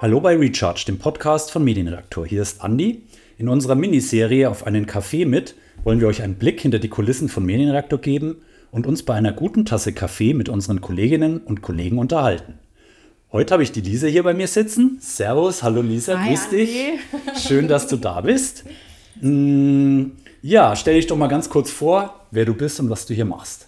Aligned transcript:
Hallo 0.00 0.20
bei 0.20 0.36
Recharge, 0.36 0.84
dem 0.86 0.98
Podcast 0.98 1.50
von 1.50 1.64
Medienredaktor. 1.64 2.26
Hier 2.26 2.42
ist 2.42 2.62
Andi. 2.62 3.02
In 3.36 3.48
unserer 3.48 3.74
Miniserie 3.74 4.48
auf 4.48 4.66
einen 4.66 4.86
Kaffee 4.86 5.24
mit 5.24 5.54
wollen 5.84 6.00
wir 6.00 6.08
euch 6.08 6.22
einen 6.22 6.34
Blick 6.36 6.60
hinter 6.60 6.78
die 6.78 6.88
Kulissen 6.88 7.28
von 7.28 7.44
Medienredaktor 7.44 8.00
geben 8.00 8.36
und 8.70 8.86
uns 8.86 9.02
bei 9.02 9.14
einer 9.14 9.32
guten 9.32 9.64
Tasse 9.64 9.92
Kaffee 9.92 10.34
mit 10.34 10.48
unseren 10.48 10.80
Kolleginnen 10.80 11.38
und 11.38 11.62
Kollegen 11.62 11.98
unterhalten. 11.98 12.54
Heute 13.32 13.52
habe 13.52 13.62
ich 13.62 13.72
die 13.72 13.80
Lisa 13.80 14.06
hier 14.06 14.22
bei 14.22 14.34
mir 14.34 14.48
sitzen. 14.48 14.98
Servus, 15.00 15.62
hallo 15.62 15.82
Lisa, 15.82 16.18
Hi, 16.18 16.28
grüß 16.30 16.44
Andi. 16.44 16.56
dich. 16.56 16.76
Schön, 17.46 17.68
dass 17.68 17.86
du 17.88 17.96
da 17.96 18.20
bist. 18.20 18.64
Mm, 19.20 20.04
Ja, 20.42 20.76
stell 20.76 20.94
dich 20.94 21.06
doch 21.06 21.16
mal 21.16 21.26
ganz 21.28 21.48
kurz 21.50 21.70
vor, 21.70 22.26
wer 22.30 22.44
du 22.44 22.54
bist 22.54 22.80
und 22.80 22.88
was 22.90 23.04
du 23.06 23.14
hier 23.14 23.24
machst. 23.24 23.67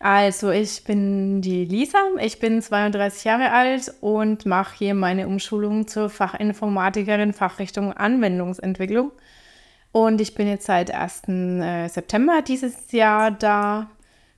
Also, 0.00 0.50
ich 0.50 0.84
bin 0.84 1.42
die 1.42 1.64
Lisa, 1.64 1.98
ich 2.20 2.38
bin 2.38 2.62
32 2.62 3.24
Jahre 3.24 3.50
alt 3.50 3.92
und 4.00 4.46
mache 4.46 4.76
hier 4.78 4.94
meine 4.94 5.26
Umschulung 5.26 5.88
zur 5.88 6.08
Fachinformatikerin 6.08 7.32
Fachrichtung 7.32 7.92
Anwendungsentwicklung. 7.92 9.10
Und 9.90 10.20
ich 10.20 10.34
bin 10.34 10.46
jetzt 10.46 10.66
seit 10.66 10.92
1. 10.92 11.22
äh, 11.28 11.88
September 11.88 12.42
dieses 12.46 12.92
Jahr 12.92 13.32
da. 13.32 13.90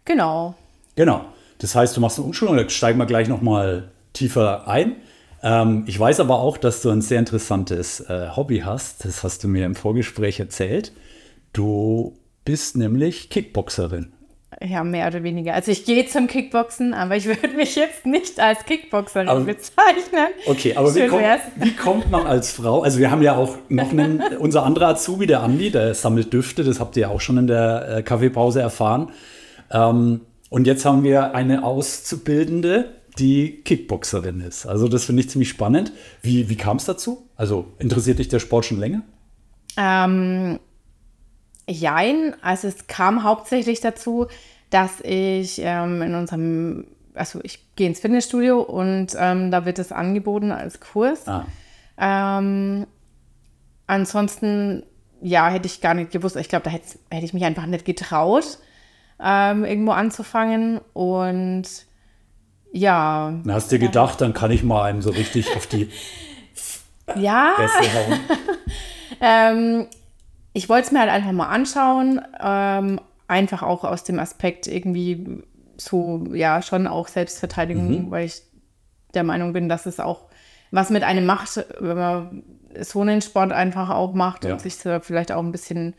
Genau. 0.07 0.55
Genau. 0.97 1.27
Das 1.59 1.75
heißt, 1.75 1.97
du 1.97 2.01
machst 2.01 2.19
eine 2.19 2.27
Umschulung, 2.27 2.57
da 2.57 2.69
steigen 2.69 2.99
wir 2.99 3.07
gleich 3.07 3.29
nochmal 3.29 3.91
tiefer 4.15 4.67
ein. 4.67 4.97
Ähm, 5.43 5.85
ich 5.87 5.99
weiß 5.99 6.21
aber 6.21 6.41
auch, 6.41 6.57
dass 6.57 6.81
du 6.83 6.91
ein 6.91 7.03
sehr 7.03 7.19
interessantes 7.19 8.01
äh, 8.01 8.31
Hobby 8.35 8.61
hast. 8.61 9.05
Das 9.05 9.23
hast 9.23 9.45
du 9.45 9.49
mir 9.49 9.67
im 9.67 9.75
Vorgespräch 9.75 10.41
erzählt. 10.41 10.93
Du 11.53 12.17
bist 12.45 12.77
nämlich 12.77 13.29
Kickboxerin. 13.29 14.13
Ja, 14.63 14.85
mehr 14.85 15.07
oder 15.07 15.23
weniger. 15.23 15.55
Also, 15.55 15.71
ich 15.71 15.87
gehe 15.87 16.07
zum 16.07 16.27
Kickboxen, 16.27 16.93
aber 16.93 17.17
ich 17.17 17.25
würde 17.27 17.49
mich 17.49 17.77
jetzt 17.77 18.05
nicht 18.05 18.39
als 18.39 18.65
Kickboxerin 18.67 19.29
Aber- 19.29 19.41
bezeichnen. 19.41 20.29
Okay, 20.47 20.77
aber 20.77 20.95
wie 20.95 21.11
wär's. 21.11 21.41
wie 21.57 21.75
kommt 21.75 22.11
man 22.11 22.27
als 22.27 22.53
Frau? 22.53 22.83
Also 22.83 22.99
wir 22.99 23.11
haben 23.11 23.23
ja 23.23 23.37
auch 23.37 23.57
noch 23.71 23.91
einen, 23.91 24.21
unser 24.39 24.65
anderer 24.65 24.89
Azubi, 24.89 25.27
der 25.27 25.43
Andi, 25.43 25.71
der 25.71 25.95
sammelt 25.95 26.33
Düfte, 26.33 26.63
das 26.63 26.79
habt 26.79 26.97
ihr 26.97 27.03
ja 27.03 27.09
auch 27.09 27.21
schon 27.23 27.39
in 27.39 27.47
der 27.47 27.89
äh, 27.99 28.03
Kaffeepause 28.03 28.61
erfahren. 28.61 29.11
Ähm, 29.71 30.21
und 30.51 30.67
jetzt 30.67 30.85
haben 30.85 31.05
wir 31.05 31.35
eine 31.35 31.65
Auszubildende, 31.65 32.91
die 33.19 33.63
Kickboxerin 33.65 34.41
ist. 34.41 34.67
Also 34.67 34.89
das 34.89 35.05
finde 35.05 35.21
ich 35.23 35.31
ziemlich 35.31 35.49
spannend. 35.49 35.93
Wie, 36.23 36.49
wie 36.51 36.57
kam 36.57 36.77
es 36.77 36.85
dazu? 36.85 37.27
Also 37.37 37.67
interessiert 37.79 38.19
dich 38.19 38.29
der 38.29 38.41
Sport 38.41 38.67
schon 38.67 38.79
länger? 38.81 39.03
Ähm, 39.77 40.59
jein, 41.69 42.35
also 42.43 42.69
es 42.69 42.87
kam 42.87 43.23
hauptsächlich 43.25 43.81
dazu, 43.81 44.27
dass 44.71 45.01
ich 45.03 45.61
ähm, 45.63 46.03
in 46.03 46.15
unserem, 46.15 46.87
also 47.15 47.41
ich 47.43 47.75
gehe 47.77 47.89
ins 47.89 48.01
Fitnessstudio 48.01 48.61
und 48.61 49.09
ähm, 49.19 49.51
da 49.51 49.65
wird 49.65 49.79
es 49.79 49.93
angeboten 49.93 50.53
als 50.53 50.81
Kurs. 50.81 51.27
Ah, 51.27 51.47
Ähm, 51.99 52.87
ansonsten, 53.87 54.85
ja, 55.21 55.49
hätte 55.49 55.67
ich 55.67 55.81
gar 55.81 55.95
nicht 55.95 56.13
gewusst. 56.13 56.37
Ich 56.37 56.49
glaube, 56.49 56.65
da 56.65 56.71
hätte, 56.71 56.99
hätte 57.11 57.25
ich 57.25 57.35
mich 57.35 57.45
einfach 57.45 57.67
nicht 57.67 57.85
getraut, 57.85 58.59
ähm, 59.23 59.65
irgendwo 59.65 59.93
anzufangen. 59.93 60.81
Und 60.93 61.65
ja, 62.73 63.35
dann 63.45 63.53
hast 63.53 63.71
du 63.71 63.79
dir 63.79 63.87
gedacht, 63.87 64.21
dann 64.21 64.33
kann 64.33 64.51
ich 64.53 64.63
mal 64.63 64.85
einem 64.85 65.03
so 65.03 65.11
richtig 65.11 65.55
auf 65.57 65.67
die 65.67 65.91
ja. 67.17 67.53
Ähm, 69.21 69.87
ich 70.53 70.69
wollte 70.69 70.87
es 70.87 70.93
mir 70.93 71.01
halt 71.01 71.11
einfach 71.11 71.33
mal 71.33 71.49
anschauen, 71.49 72.21
ähm, 72.41 73.01
einfach 73.29 73.63
auch 73.63 73.85
aus 73.85 74.05
dem 74.05 74.19
Aspekt 74.19 74.67
irgendwie 74.67 75.43
so, 75.77 76.25
ja, 76.33 76.61
schon 76.63 76.87
auch 76.87 77.09
Selbstverteidigung, 77.09 78.07
Mhm. 78.07 78.11
weil 78.11 78.27
ich 78.27 78.43
der 79.15 79.25
Meinung 79.25 79.53
bin, 79.53 79.69
dass 79.69 79.87
es 79.87 79.99
auch 80.01 80.25
was 80.71 80.91
mit 80.91 81.03
einem 81.03 81.27
macht, 81.27 81.65
wenn 81.81 81.97
man 81.97 82.43
so 82.81 83.01
einen 83.01 83.23
Sport 83.23 83.53
einfach 83.53 83.91
auch 83.91 84.13
macht 84.15 84.45
Ja. 84.45 84.53
und 84.53 84.61
sich 84.61 84.75
vielleicht 84.75 85.33
auch 85.33 85.43
ein 85.43 85.53
bisschen 85.53 85.95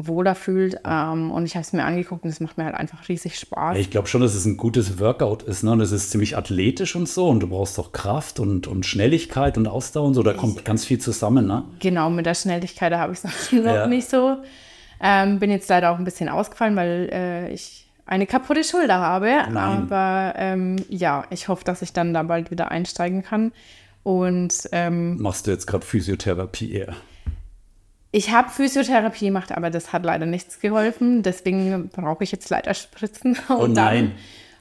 wohler 0.00 0.34
fühlt. 0.36 0.80
Ähm, 0.86 1.30
und 1.32 1.44
ich 1.44 1.54
habe 1.56 1.62
es 1.62 1.72
mir 1.72 1.84
angeguckt 1.84 2.22
und 2.24 2.30
es 2.30 2.38
macht 2.40 2.56
mir 2.56 2.64
halt 2.64 2.76
einfach 2.76 3.08
riesig 3.08 3.36
Spaß. 3.38 3.76
Ich 3.76 3.90
glaube 3.90 4.06
schon, 4.08 4.20
dass 4.20 4.34
es 4.34 4.44
ein 4.46 4.56
gutes 4.56 4.98
Workout 5.00 5.42
ist. 5.42 5.64
Ne? 5.64 5.72
Und 5.72 5.80
es 5.80 5.90
ist 5.92 6.10
ziemlich 6.12 6.36
athletisch 6.36 6.94
und 6.96 7.08
so. 7.08 7.28
Und 7.28 7.40
du 7.40 7.48
brauchst 7.48 7.76
doch 7.78 7.92
Kraft 7.92 8.38
und, 8.40 8.66
und 8.68 8.86
Schnelligkeit 8.86 9.58
und 9.58 9.66
Ausdauer 9.66 10.06
und 10.06 10.14
so. 10.14 10.22
Da 10.22 10.32
kommt 10.34 10.64
ganz 10.64 10.84
viel 10.84 10.98
zusammen. 10.98 11.46
Ne? 11.46 11.64
Genau, 11.80 12.08
mit 12.10 12.26
der 12.26 12.34
Schnelligkeit 12.34 12.92
da 12.92 13.00
habe 13.00 13.12
ich 13.12 13.18
es 13.24 13.24
noch 13.52 13.64
Ja. 13.64 13.86
nicht 13.88 14.08
so. 14.08 14.36
Ähm, 15.00 15.38
bin 15.40 15.50
jetzt 15.50 15.68
leider 15.68 15.90
auch 15.90 15.98
ein 15.98 16.04
bisschen 16.04 16.28
ausgefallen, 16.28 16.76
weil 16.76 17.08
äh, 17.12 17.52
ich 17.52 17.86
eine 18.06 18.26
kaputte 18.26 18.64
Schulter 18.64 18.98
habe. 19.00 19.26
Nein. 19.50 19.54
Aber 19.90 20.34
ähm, 20.36 20.76
ja, 20.88 21.24
ich 21.30 21.48
hoffe, 21.48 21.64
dass 21.64 21.82
ich 21.82 21.92
dann 21.92 22.14
da 22.14 22.22
bald 22.22 22.50
wieder 22.50 22.70
einsteigen 22.70 23.22
kann. 23.22 23.52
Und 24.04 24.54
ähm, 24.72 25.20
Machst 25.20 25.46
du 25.46 25.50
jetzt 25.50 25.66
gerade 25.66 25.84
Physiotherapie 25.84 26.72
eher? 26.72 26.94
Ich 28.10 28.30
habe 28.30 28.48
Physiotherapie 28.50 29.26
gemacht, 29.26 29.52
aber 29.52 29.70
das 29.70 29.92
hat 29.92 30.04
leider 30.04 30.26
nichts 30.26 30.60
geholfen. 30.60 31.22
Deswegen 31.22 31.88
brauche 31.88 32.24
ich 32.24 32.32
jetzt 32.32 32.48
leider 32.50 32.74
Spritzen. 32.74 33.36
Und 33.48 33.56
Oh 33.58 33.66
nein. 33.66 34.12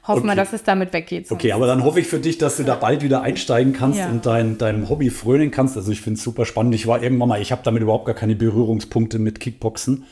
hoffen 0.07 0.23
wir, 0.25 0.31
Okay. 0.31 0.35
dass 0.37 0.53
es 0.53 0.63
damit 0.63 0.91
weggeht. 0.93 1.31
Okay, 1.31 1.51
aber 1.53 1.67
dann 1.67 1.83
hoffe 1.83 1.99
ich 1.99 2.07
für 2.07 2.19
dich, 2.19 2.37
dass 2.37 2.57
du 2.57 2.63
da 2.63 2.75
bald 2.75 3.03
wieder 3.03 3.21
einsteigen 3.21 3.73
kannst 3.73 3.99
Ja. 3.99 4.09
und 4.09 4.25
dein, 4.25 4.57
deinem 4.57 4.89
Hobby 4.89 5.09
frönen 5.09 5.51
kannst. 5.51 5.77
Also 5.77 5.91
ich 5.91 6.01
finde 6.01 6.17
es 6.17 6.23
super 6.23 6.45
spannend. 6.45 6.75
Ich 6.75 6.87
war 6.87 7.01
irgendwann 7.01 7.29
mal, 7.29 7.41
ich 7.41 7.51
habe 7.51 7.61
damit 7.63 7.81
überhaupt 7.81 8.05
gar 8.05 8.15
keine 8.15 8.35
Berührungspunkte 8.35 9.19
mit 9.19 9.39
Kickboxen. 9.39 10.05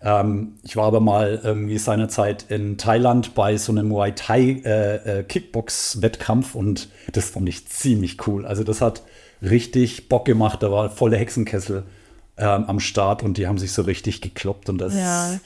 Ähm, 0.00 0.54
ich 0.62 0.76
war 0.76 0.84
aber 0.84 1.00
mal 1.00 1.40
irgendwie 1.42 1.76
seinerzeit 1.78 2.46
in 2.50 2.78
Thailand 2.78 3.34
bei 3.34 3.56
so 3.56 3.72
einem 3.72 3.88
Muay 3.88 4.12
Thai 4.14 4.62
äh, 4.64 5.18
äh, 5.20 5.22
Kickbox-Wettkampf 5.24 6.54
und 6.54 6.88
das 7.12 7.30
fand 7.30 7.48
ich 7.48 7.66
ziemlich 7.68 8.26
cool. 8.26 8.46
Also 8.46 8.64
das 8.64 8.80
hat 8.80 9.02
richtig 9.42 10.08
Bock 10.08 10.24
gemacht. 10.24 10.62
Da 10.62 10.70
war 10.70 10.88
volle 10.90 11.16
Hexenkessel 11.16 11.82
ähm, 12.38 12.64
am 12.66 12.80
Start 12.80 13.22
und 13.22 13.36
die 13.38 13.46
haben 13.46 13.58
sich 13.58 13.72
so 13.72 13.82
richtig 13.82 14.20
gekloppt 14.20 14.68
und 14.68 14.78
das 14.78 14.94
Ja. 14.94 15.38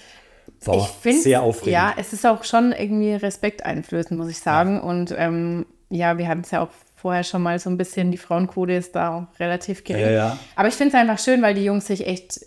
war 0.64 0.76
ich 0.76 0.86
finde, 0.86 1.20
sehr 1.22 1.42
aufregend. 1.42 1.72
Ja, 1.72 1.94
es 1.96 2.12
ist 2.12 2.26
auch 2.26 2.44
schon 2.44 2.72
irgendwie 2.72 3.14
Respekt 3.14 3.64
einflößend, 3.64 4.18
muss 4.18 4.28
ich 4.30 4.38
sagen. 4.38 4.80
Und 4.80 5.14
ähm, 5.16 5.66
ja, 5.90 6.18
wir 6.18 6.28
hatten 6.28 6.42
es 6.42 6.50
ja 6.50 6.62
auch 6.62 6.68
vorher 6.96 7.24
schon 7.24 7.42
mal 7.42 7.58
so 7.58 7.68
ein 7.68 7.76
bisschen, 7.76 8.10
die 8.12 8.18
Frauenquote 8.18 8.72
ist 8.74 8.94
da 8.94 9.16
auch 9.16 9.40
relativ 9.40 9.82
gering. 9.84 10.04
Ja, 10.04 10.10
ja. 10.10 10.38
Aber 10.54 10.68
ich 10.68 10.74
finde 10.74 10.94
es 10.94 11.00
einfach 11.00 11.18
schön, 11.18 11.42
weil 11.42 11.54
die 11.54 11.64
Jungs 11.64 11.86
sich 11.86 12.06
echt 12.06 12.40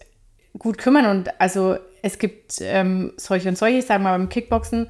gut 0.57 0.77
kümmern. 0.77 1.05
Und 1.07 1.41
also 1.41 1.75
es 2.01 2.19
gibt 2.19 2.55
ähm, 2.61 3.13
solche 3.17 3.49
und 3.49 3.57
solche, 3.57 3.79
ich 3.79 3.85
sage 3.85 4.01
mal 4.01 4.17
beim 4.17 4.29
Kickboxen, 4.29 4.87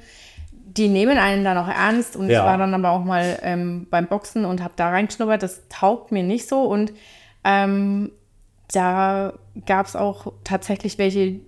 die 0.52 0.88
nehmen 0.90 1.18
einen 1.18 1.44
dann 1.44 1.58
auch 1.58 1.68
ernst. 1.70 2.16
Und 2.16 2.30
Ja. 2.30 2.40
ich 2.42 2.46
war 2.46 2.58
dann 2.58 2.74
aber 2.74 2.90
auch 2.92 3.04
mal 3.04 3.40
ähm, 3.42 3.88
beim 3.90 4.08
Boxen 4.08 4.46
und 4.46 4.62
habe 4.62 4.74
da 4.76 4.90
reingeschnuppert. 4.90 5.42
Das 5.42 5.62
taugt 5.70 6.12
mir 6.12 6.22
nicht 6.24 6.48
so. 6.48 6.62
Und 6.64 6.94
ähm, 7.44 8.12
da 8.74 9.34
gab 9.66 9.86
es 9.86 9.96
auch 9.96 10.34
tatsächlich 10.44 10.98
welche, 10.98 11.40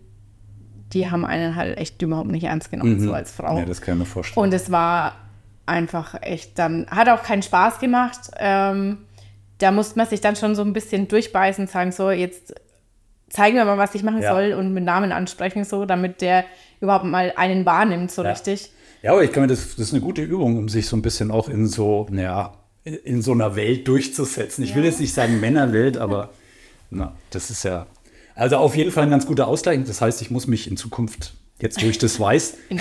die 0.93 1.09
haben 1.11 1.25
einen 1.25 1.55
halt 1.55 1.77
echt 1.77 2.01
überhaupt 2.01 2.29
nicht 2.29 2.43
ernst 2.45 2.71
genommen, 2.71 2.99
so 2.99 3.13
als 3.13 3.31
Frau. 3.31 3.53
Mhm. 3.53 3.59
Ja, 3.59 3.65
das 3.65 3.81
kann 3.81 3.95
ich 3.95 3.99
mir 3.99 4.05
vorstellen. 4.05 4.43
Und 4.45 4.53
es 4.53 4.71
war 4.71 5.15
einfach 5.65 6.15
echt 6.21 6.57
dann, 6.59 6.87
hat 6.89 7.09
auch 7.09 7.23
keinen 7.23 7.41
Spaß 7.43 7.79
gemacht. 7.79 8.19
Ähm, 8.37 8.99
da 9.57 9.71
musste 9.71 9.97
man 9.97 10.07
sich 10.07 10.21
dann 10.21 10.35
schon 10.35 10.55
so 10.55 10.61
ein 10.61 10.71
bisschen 10.73 11.07
durchbeißen 11.07 11.65
und 11.65 11.69
sagen, 11.71 11.91
so, 11.91 12.11
jetzt 12.11 12.53
zeigen 13.29 13.57
wir 13.57 13.65
mal, 13.65 13.77
was 13.77 13.93
ich 13.95 14.03
machen 14.03 14.21
Ja. 14.21 14.31
soll 14.33 14.53
und 14.53 14.73
mit 14.73 14.83
Namen 14.85 15.11
ansprechen, 15.11 15.65
so, 15.65 15.85
damit 15.85 16.21
der 16.21 16.45
überhaupt 16.79 17.05
mal 17.05 17.33
einen 17.35 17.65
wahrnimmt, 17.65 18.11
so 18.11 18.23
Ja. 18.23 18.29
richtig. 18.31 18.71
Ja, 19.01 19.11
aber 19.11 19.23
ich 19.23 19.31
kann 19.31 19.41
mir 19.43 19.47
das, 19.47 19.71
das 19.75 19.87
ist 19.87 19.93
eine 19.93 20.01
gute 20.01 20.21
Übung, 20.21 20.57
um 20.57 20.69
sich 20.69 20.87
so 20.87 20.95
ein 20.95 21.01
bisschen 21.01 21.31
auch 21.31 21.49
in 21.49 21.67
so, 21.67 22.07
naja, 22.09 22.53
in- 22.83 22.95
in 22.95 23.21
so 23.21 23.31
einer 23.33 23.55
Welt 23.55 23.87
durchzusetzen. 23.87 24.63
Ich 24.63 24.75
will 24.75 24.85
jetzt 24.85 24.99
nicht 25.01 25.13
sagen 25.13 25.39
Männerwelt, 25.41 25.97
aber 25.97 26.29
na, 26.89 27.15
das 27.31 27.49
ist 27.49 27.63
ja. 27.63 27.87
Also 28.35 28.57
auf 28.57 28.75
jeden 28.75 28.91
Fall 28.91 29.03
ein 29.03 29.09
ganz 29.09 29.25
guter 29.25 29.47
Ausgleich. 29.47 29.79
Das 29.85 30.01
heißt, 30.01 30.21
ich 30.21 30.31
muss 30.31 30.47
mich 30.47 30.69
in 30.69 30.77
Zukunft 30.77 31.33
jetzt 31.59 31.81
durch 31.81 31.97
das 31.97 32.19
Weiß 32.19 32.55
In 32.69 32.79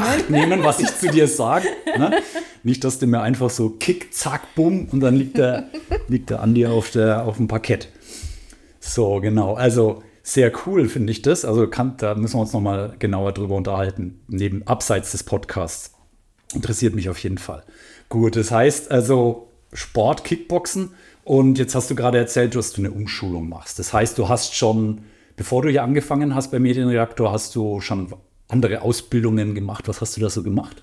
Acht 0.00 0.30
nehmen. 0.30 0.48
nehmen, 0.48 0.64
was 0.64 0.78
ich 0.80 0.94
zu 0.96 1.10
dir 1.10 1.26
sage. 1.26 1.66
Ne? 1.98 2.22
Nicht, 2.62 2.84
dass 2.84 2.98
du 2.98 3.06
mir 3.06 3.20
einfach 3.20 3.50
so 3.50 3.70
kick, 3.70 4.14
zack, 4.14 4.54
bumm 4.54 4.88
und 4.90 5.00
dann 5.00 5.16
liegt 5.16 5.36
der, 5.36 5.68
liegt 6.08 6.30
der 6.30 6.40
Andi 6.40 6.66
auf, 6.66 6.90
der, 6.90 7.24
auf 7.24 7.38
dem 7.38 7.48
Parkett. 7.48 7.88
So, 8.78 9.20
genau. 9.20 9.54
Also 9.54 10.02
sehr 10.22 10.52
cool 10.66 10.88
finde 10.88 11.10
ich 11.10 11.22
das. 11.22 11.44
Also 11.44 11.66
kann, 11.68 11.96
da 11.96 12.14
müssen 12.14 12.36
wir 12.36 12.42
uns 12.42 12.52
nochmal 12.52 12.94
genauer 12.98 13.32
drüber 13.32 13.56
unterhalten, 13.56 14.20
neben 14.28 14.66
abseits 14.66 15.10
des 15.12 15.24
Podcasts. 15.24 15.92
Interessiert 16.54 16.94
mich 16.94 17.08
auf 17.08 17.18
jeden 17.18 17.38
Fall. 17.38 17.64
Gut, 18.08 18.36
das 18.36 18.50
heißt 18.50 18.90
also 18.92 19.48
Sport, 19.72 20.24
Kickboxen 20.24 20.90
und 21.24 21.58
jetzt 21.58 21.74
hast 21.74 21.90
du 21.90 21.94
gerade 21.94 22.18
erzählt, 22.18 22.54
dass 22.54 22.72
du 22.72 22.82
eine 22.82 22.90
Umschulung 22.90 23.48
machst. 23.48 23.78
Das 23.78 23.92
heißt, 23.92 24.18
du 24.18 24.28
hast 24.28 24.54
schon, 24.54 25.02
bevor 25.36 25.62
du 25.62 25.70
hier 25.70 25.82
angefangen 25.82 26.34
hast 26.34 26.50
bei 26.50 26.58
Medienreaktor, 26.58 27.32
hast 27.32 27.54
du 27.56 27.80
schon 27.80 28.12
andere 28.48 28.82
Ausbildungen 28.82 29.54
gemacht. 29.54 29.88
Was 29.88 30.00
hast 30.00 30.16
du 30.16 30.20
da 30.20 30.28
so 30.28 30.42
gemacht? 30.42 30.82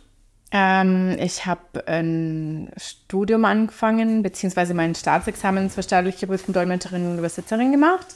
Ähm, 0.52 1.16
ich 1.20 1.46
habe 1.46 1.88
ein 1.88 2.72
Studium 2.76 3.46
angefangen, 3.46 4.24
beziehungsweise 4.24 4.74
mein 4.74 4.96
Staatsexamen 4.96 5.70
zur 5.70 5.84
staatlich 5.84 6.18
geprüften 6.18 6.54
Dolmetscherin 6.54 7.06
und 7.06 7.20
Übersetzerin 7.20 7.72
gemacht, 7.72 8.08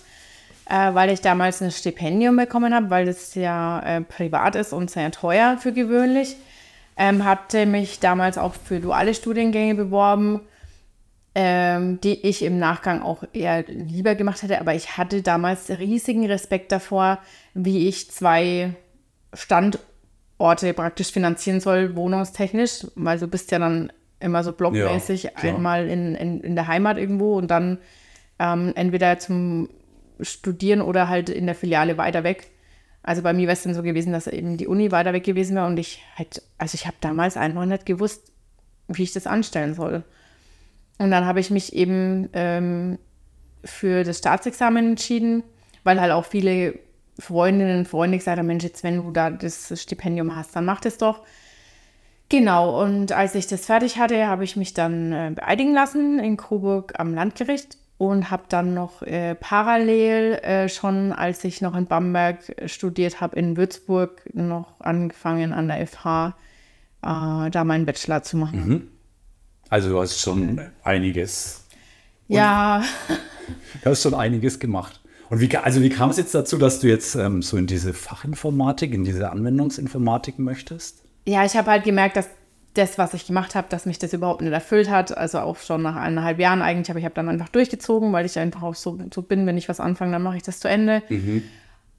äh, 0.67 0.93
weil 0.93 1.11
ich 1.11 1.21
damals 1.21 1.61
ein 1.61 1.71
Stipendium 1.71 2.35
bekommen 2.35 2.73
habe, 2.73 2.89
weil 2.89 3.05
das 3.05 3.35
ja 3.35 3.79
äh, 3.81 4.01
privat 4.01 4.55
ist 4.55 4.73
und 4.73 4.89
sehr 4.89 5.11
teuer 5.11 5.57
für 5.59 5.71
gewöhnlich. 5.71 6.35
Ähm, 6.97 7.23
hatte 7.23 7.65
mich 7.65 7.99
damals 7.99 8.37
auch 8.37 8.53
für 8.53 8.79
duale 8.79 9.13
Studiengänge 9.13 9.75
beworben 9.75 10.41
ähm, 11.35 11.99
die 11.99 12.25
ich 12.25 12.43
im 12.43 12.57
Nachgang 12.57 13.01
auch 13.01 13.23
eher 13.33 13.63
lieber 13.67 14.15
gemacht 14.15 14.41
hätte. 14.41 14.59
Aber 14.61 14.73
ich 14.73 14.97
hatte 14.97 15.21
damals 15.21 15.69
riesigen 15.69 16.25
Respekt 16.25 16.71
davor, 16.71 17.19
wie 17.53 17.89
ich 17.89 18.09
zwei 18.09 18.73
Standorte 19.33 20.73
praktisch 20.73 21.11
finanzieren 21.11 21.59
soll, 21.59 21.95
wohnungstechnisch, 21.97 22.87
weil 22.95 23.19
du 23.19 23.27
bist 23.27 23.51
ja 23.51 23.59
dann 23.59 23.91
immer 24.21 24.43
so 24.45 24.53
blockmäßig 24.53 25.23
Ja, 25.25 25.31
einmal 25.35 25.87
in, 25.87 26.15
in, 26.15 26.39
in 26.39 26.55
der 26.55 26.67
Heimat 26.67 26.97
irgendwo 26.97 27.35
und 27.35 27.51
dann 27.51 27.79
ähm, 28.39 28.71
entweder 28.75 29.19
zum 29.19 29.69
Studieren 30.21 30.81
oder 30.81 31.09
halt 31.09 31.29
in 31.29 31.45
der 31.45 31.55
Filiale 31.55 31.97
weiter 31.97 32.23
weg. 32.23 32.49
Also 33.03 33.21
bei 33.21 33.33
mir 33.33 33.43
wäre 33.43 33.53
es 33.53 33.63
dann 33.63 33.73
so 33.73 33.83
gewesen, 33.83 34.13
dass 34.13 34.27
eben 34.27 34.55
die 34.55 34.67
Uni 34.67 34.91
weiter 34.91 35.11
weg 35.11 35.25
gewesen 35.25 35.55
wäre 35.55 35.67
und 35.67 35.77
ich 35.77 36.01
halt, 36.15 36.41
also 36.57 36.75
ich 36.75 36.87
habe 36.87 36.95
damals 37.01 37.35
einfach 37.35 37.65
nicht 37.65 37.85
gewusst, 37.85 38.31
wie 38.87 39.03
ich 39.03 39.11
das 39.11 39.27
anstellen 39.27 39.73
soll. 39.73 40.03
Und 40.97 41.11
dann 41.11 41.25
habe 41.25 41.39
ich 41.39 41.51
mich 41.51 41.73
eben 41.73 42.29
ähm, 42.33 42.97
für 43.63 44.03
das 44.03 44.19
Staatsexamen 44.19 44.91
entschieden, 44.91 45.43
weil 45.83 45.99
halt 45.99 46.11
auch 46.11 46.25
viele 46.25 46.79
Freundinnen 47.19 47.79
und 47.79 47.87
Freunde 47.87 48.17
gesagt 48.17 48.37
haben, 48.37 48.47
Mensch, 48.47 48.63
jetzt 48.63 48.83
wenn 48.83 48.97
du 48.97 49.11
da 49.11 49.29
das 49.29 49.73
Stipendium 49.81 50.35
hast, 50.35 50.55
dann 50.55 50.65
mach 50.65 50.81
das 50.81 50.97
doch. 50.97 51.21
Genau, 52.29 52.81
und 52.81 53.11
als 53.11 53.35
ich 53.35 53.47
das 53.47 53.65
fertig 53.65 53.97
hatte, 53.97 54.27
habe 54.27 54.43
ich 54.43 54.55
mich 54.55 54.73
dann 54.73 55.11
äh, 55.11 55.31
beeidigen 55.35 55.73
lassen 55.73 56.19
in 56.19 56.37
Coburg 56.37 56.93
am 56.97 57.13
Landgericht 57.13 57.77
und 57.97 58.31
habe 58.31 58.43
dann 58.49 58.73
noch 58.73 59.03
äh, 59.03 59.35
parallel 59.35 60.33
äh, 60.41 60.67
schon, 60.67 61.13
als 61.13 61.43
ich 61.43 61.61
noch 61.61 61.75
in 61.75 61.85
Bamberg 61.85 62.39
studiert 62.65 63.21
habe, 63.21 63.37
in 63.37 63.57
Würzburg 63.57 64.21
noch 64.33 64.79
angefangen 64.79 65.53
an 65.53 65.67
der 65.67 65.85
FH, 65.85 66.35
äh, 67.03 67.51
da 67.51 67.63
meinen 67.63 67.85
Bachelor 67.85 68.23
zu 68.23 68.37
machen. 68.37 68.89
Also 69.69 69.89
du 69.89 69.99
hast 69.99 70.19
schon 70.19 70.61
einiges, 70.83 71.65
Ja, 72.27 72.83
du 73.83 73.89
hast 73.89 74.03
schon 74.03 74.13
einiges 74.13 74.59
gemacht. 74.59 75.01
Und 75.29 75.39
wie, 75.41 75.57
also 75.57 75.81
wie 75.81 75.89
kam 75.89 76.11
es 76.11 76.17
jetzt 76.17 76.35
dazu, 76.35 76.57
dass 76.57 76.79
du 76.79 76.87
jetzt 76.87 77.15
ähm, 77.15 77.41
so 77.41 77.57
in 77.57 77.65
diese 77.65 77.93
Fachinformatik, 77.93 78.93
in 78.93 79.03
diese 79.03 79.31
Anwendungsinformatik 79.31 80.39
möchtest? 80.39 81.01
ja, 81.27 81.43
ich 81.43 81.55
habe 81.55 81.71
halt 81.71 81.83
gemerkt, 81.83 82.17
dass 82.17 82.29
das, 82.75 82.97
was 82.97 83.13
ich 83.13 83.25
gemacht 83.25 83.55
habe, 83.55 83.67
dass 83.69 83.85
mich 83.85 83.99
das 83.99 84.13
überhaupt 84.13 84.41
nicht 84.41 84.51
erfüllt 84.51 84.89
hat. 84.89 85.17
Also 85.17 85.39
auch 85.39 85.57
schon 85.57 85.81
nach 85.81 85.95
eineinhalb 85.95 86.39
Jahren 86.39 86.61
eigentlich, 86.61 86.89
aber 86.89 86.99
ich 86.99 87.05
habe 87.05 87.15
dann 87.15 87.29
einfach 87.29 87.49
durchgezogen, 87.49 88.11
weil 88.13 88.25
ich 88.25 88.37
einfach 88.37 88.63
auch 88.63 88.75
so, 88.75 88.97
so 89.13 89.21
bin, 89.21 89.47
wenn 89.47 89.57
ich 89.57 89.69
was 89.69 89.79
anfange, 89.79 90.11
dann 90.11 90.23
mache 90.23 90.37
ich 90.37 90.43
das 90.43 90.59
zu 90.59 90.67
Ende. 90.67 91.01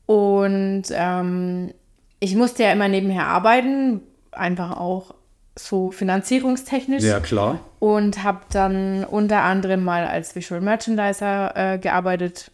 Und 0.07 0.85
ähm, 0.91 1.73
ich 2.21 2.37
musste 2.37 2.63
ja 2.63 2.73
immer 2.73 2.89
nebenher 2.89 3.27
arbeiten, 3.27 4.03
einfach 4.33 4.77
auch 4.79 5.15
so 5.59 5.91
finanzierungstechnisch. 5.91 7.03
klar. 7.21 7.61
Und 7.79 8.23
habe 8.23 8.41
dann 8.51 9.05
unter 9.05 9.43
anderem 9.43 9.83
mal 9.83 10.07
als 10.07 10.35
Visual 10.37 10.61
Merchandiser 10.61 11.75
äh, 11.75 11.79
gearbeitet, 11.79 12.51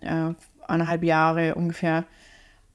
äh, 0.00 0.32
eineinhalb 0.66 1.04
Jahre 1.04 1.54
ungefähr. 1.54 2.04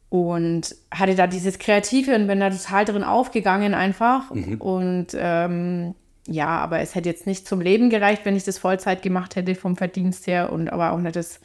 Und 0.09 0.75
hatte 0.93 1.15
da 1.15 1.25
dieses 1.25 1.57
Kreative 1.57 2.15
und 2.15 2.27
bin 2.27 2.39
da 2.39 2.49
total 2.49 2.85
drin 2.85 3.03
aufgegangen 3.03 3.73
einfach. 3.73 4.29
Und 4.59 5.07
ähm, 5.15 5.95
ja, 6.27 6.47
aber 6.47 6.79
es 6.79 6.95
hätte 6.95 7.09
jetzt 7.09 7.25
nicht 7.25 7.47
zum 7.47 7.61
Leben 7.61 7.89
gereicht, 7.89 8.25
wenn 8.25 8.35
ich 8.35 8.43
das 8.43 8.57
Vollzeit 8.57 9.01
gemacht 9.01 9.35
hätte 9.35 9.55
vom 9.55 9.77
Verdienst 9.77 10.27
her 10.27 10.51
und 10.51 10.69
aber 10.69 10.91
auch 10.91 10.99
nicht 10.99 11.15
das, 11.15 11.39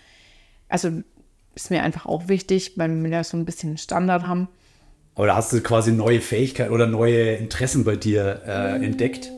also 0.68 0.90
ist 1.54 1.70
mir 1.70 1.82
einfach 1.82 2.06
auch 2.06 2.28
wichtig, 2.28 2.72
weil 2.76 2.90
wir 2.90 3.10
ja 3.10 3.24
so 3.24 3.36
ein 3.36 3.44
bisschen 3.44 3.70
einen 3.70 3.78
Standard 3.78 4.26
haben. 4.26 4.48
Da 5.16 5.34
hast 5.34 5.52
du 5.52 5.60
quasi 5.62 5.92
neue 5.92 6.20
Fähigkeiten 6.20 6.72
oder 6.72 6.86
neue 6.86 7.34
Interessen 7.36 7.84
bei 7.84 7.96
dir 7.96 8.42
äh, 8.46 8.84
entdeckt? 8.84 9.30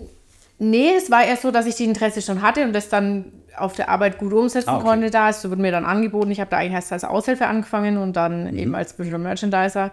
Nee, 0.59 0.91
es 0.97 1.09
war 1.11 1.25
eher 1.25 1.37
so, 1.37 1.53
dass 1.53 1.67
ich 1.67 1.77
die 1.77 1.85
Interesse 1.85 2.21
schon 2.21 2.43
hatte 2.43 2.65
und 2.65 2.73
das 2.73 2.89
dann 2.89 3.33
auf 3.57 3.75
der 3.77 3.89
Arbeit 3.89 4.19
gut 4.19 4.33
umsetzen 4.33 4.69
Ah, 4.71 4.77
okay. 4.79 4.87
konnte 4.87 5.11
da. 5.11 5.29
Es 5.31 5.45
wurde 5.49 5.61
mir 5.63 5.71
dann 5.71 5.85
angeboten. 5.85 6.31
Ich 6.33 6.41
habe 6.41 6.51
da 6.51 6.57
eigentlich 6.59 6.73
erst 6.75 6.93
als 6.93 7.05
Aushilfe 7.05 7.47
angefangen 7.47 7.97
und 7.97 8.15
dann 8.15 8.51
Mhm. 8.53 8.59
eben 8.59 8.75
als 8.75 8.99
Visual 8.99 9.21
Merchandiser. 9.21 9.93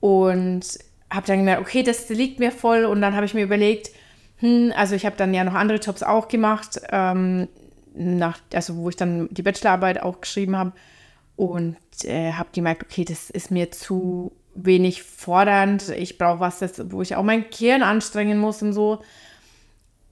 Und 0.00 0.62
habe 1.10 1.26
dann 1.26 1.38
gemerkt, 1.38 1.60
okay, 1.62 1.82
das 1.82 2.08
liegt 2.08 2.38
mir 2.40 2.52
voll. 2.52 2.84
Und 2.84 3.00
dann 3.00 3.14
habe 3.14 3.24
ich 3.26 3.34
mir 3.34 3.42
überlegt, 3.44 3.90
hm, 4.38 4.72
also 4.76 4.94
ich 4.94 5.06
habe 5.06 5.16
dann 5.16 5.32
ja 5.34 5.44
noch 5.44 5.54
andere 5.54 5.78
Jobs 5.78 6.02
auch 6.02 6.28
gemacht, 6.28 6.80
ähm, 6.90 7.48
nach, 7.94 8.38
also 8.52 8.76
wo 8.76 8.88
ich 8.88 8.96
dann 8.96 9.28
die 9.30 9.42
Bachelorarbeit 9.42 10.02
auch 10.02 10.20
geschrieben 10.20 10.56
habe. 10.56 10.72
Und 11.36 11.76
äh, 12.04 12.32
habe 12.32 12.48
gemerkt, 12.52 12.82
okay, 12.82 13.04
das 13.04 13.30
ist 13.30 13.50
mir 13.50 13.70
zu 13.70 14.32
wenig 14.64 15.02
fordernd. 15.02 15.88
Ich 15.90 16.18
brauche 16.18 16.40
was, 16.40 16.58
das, 16.58 16.90
wo 16.90 17.02
ich 17.02 17.16
auch 17.16 17.22
mein 17.22 17.46
Gehirn 17.50 17.82
anstrengen 17.82 18.38
muss 18.38 18.62
und 18.62 18.72
so. 18.72 19.00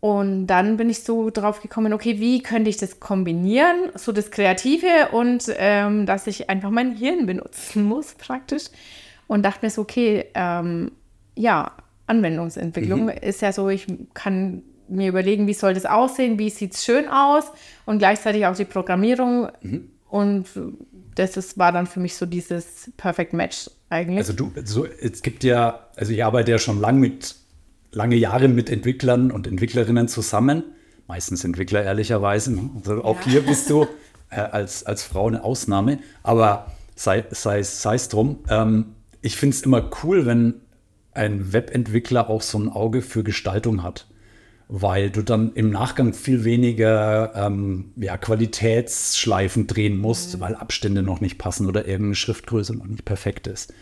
Und 0.01 0.47
dann 0.47 0.77
bin 0.77 0.91
ich 0.91 1.03
so 1.03 1.31
drauf 1.31 1.63
gekommen, 1.63 1.93
okay, 1.93 2.21
wie 2.21 2.43
könnte 2.43 2.71
ich 2.71 2.77
das 2.77 3.01
kombinieren? 3.01 3.91
So 3.95 4.13
das 4.13 4.31
Kreative 4.31 5.09
und 5.13 5.45
ähm, 5.57 6.07
dass 6.07 6.27
ich 6.27 6.49
einfach 6.49 6.71
mein 6.71 6.95
Hirn 6.95 7.27
benutzen 7.27 7.83
muss, 7.89 8.15
praktisch. 8.15 8.65
Und 9.27 9.43
dachte 9.45 9.65
mir 9.65 9.71
so, 9.71 9.83
okay, 9.83 10.27
ähm, 10.35 10.93
ja, 11.35 11.73
Anwendungsentwicklung 12.07 13.09
ist 13.09 13.43
ja 13.43 13.53
so, 13.53 13.69
ich 13.69 13.87
kann 14.15 14.63
mir 14.89 15.09
überlegen, 15.09 15.49
wie 15.49 15.55
soll 15.55 15.75
das 15.75 15.87
aussehen, 15.87 16.39
wie 16.39 16.51
sieht 16.51 16.75
es 16.75 16.85
schön 16.85 17.09
aus 17.09 17.51
und 17.85 17.99
gleichzeitig 17.99 18.47
auch 18.47 18.55
die 18.55 18.65
Programmierung. 18.65 19.49
Und 20.09 20.47
das 21.17 21.37
ist, 21.37 21.59
war 21.59 21.73
dann 21.73 21.87
für 21.87 21.99
mich 21.99 22.15
so 22.15 22.27
dieses 22.27 22.93
Perfect 22.97 23.33
Match 23.33 23.71
eigentlich. 23.89 24.19
Also 24.19 24.33
du, 24.33 24.53
so, 24.65 24.85
es 24.85 25.23
gibt 25.23 25.45
ja, 25.45 25.87
also 25.97 26.13
ich 26.13 26.25
arbeite 26.25 26.53
ja 26.53 26.59
schon 26.59 26.81
lang 26.81 27.01
mit, 27.01 27.35
lange 27.91 28.17
Jahre 28.17 28.49
mit 28.49 28.71
Entwicklern 28.71 29.31
und 29.31 29.47
Entwicklerinnen 29.47 30.09
zusammen. 30.09 30.63
Meistens 31.09 31.45
Entwickler, 31.45 31.83
ehrlicherweise. 31.83 32.59
Also 32.77 33.03
auch 33.03 33.21
hier 33.23 33.41
bist 33.41 33.71
du 33.71 33.87
äh, 34.31 34.37
als, 34.37 34.85
als 34.85 35.03
Frau 35.03 35.27
eine 35.27 35.43
Ausnahme. 35.43 35.99
Aber 36.23 36.73
sei 36.95 37.25
sei 37.31 37.62
sei 37.62 37.95
es 37.95 38.09
drum. 38.09 38.41
Ähm, 38.49 38.95
ich 39.23 39.37
finde 39.37 39.57
es 39.57 39.62
immer 39.62 39.91
cool, 40.03 40.27
wenn 40.27 40.61
ein 41.12 41.53
Webentwickler 41.53 42.29
auch 42.29 42.43
so 42.43 42.59
ein 42.59 42.69
Auge 42.69 43.01
für 43.01 43.25
Gestaltung 43.25 43.83
hat. 43.83 44.07
Weil 44.69 45.11
du 45.11 45.23
dann 45.23 45.53
im 45.55 45.71
Nachgang 45.71 46.13
viel 46.13 46.45
weniger 46.45 47.33
ähm, 47.37 47.93
ja, 47.97 48.17
Qualitätsschleifen 48.17 49.69
drehen 49.69 49.97
musst, 49.97 50.41
weil 50.41 50.57
Abstände 50.57 51.03
noch 51.03 51.21
nicht 51.21 51.39
passen 51.39 51.67
oder 51.67 51.87
irgendeine 51.87 52.17
Schriftgröße 52.17 52.75
noch 52.75 52.87
nicht 52.87 53.05
perfekt 53.05 53.47
ist 53.47 53.73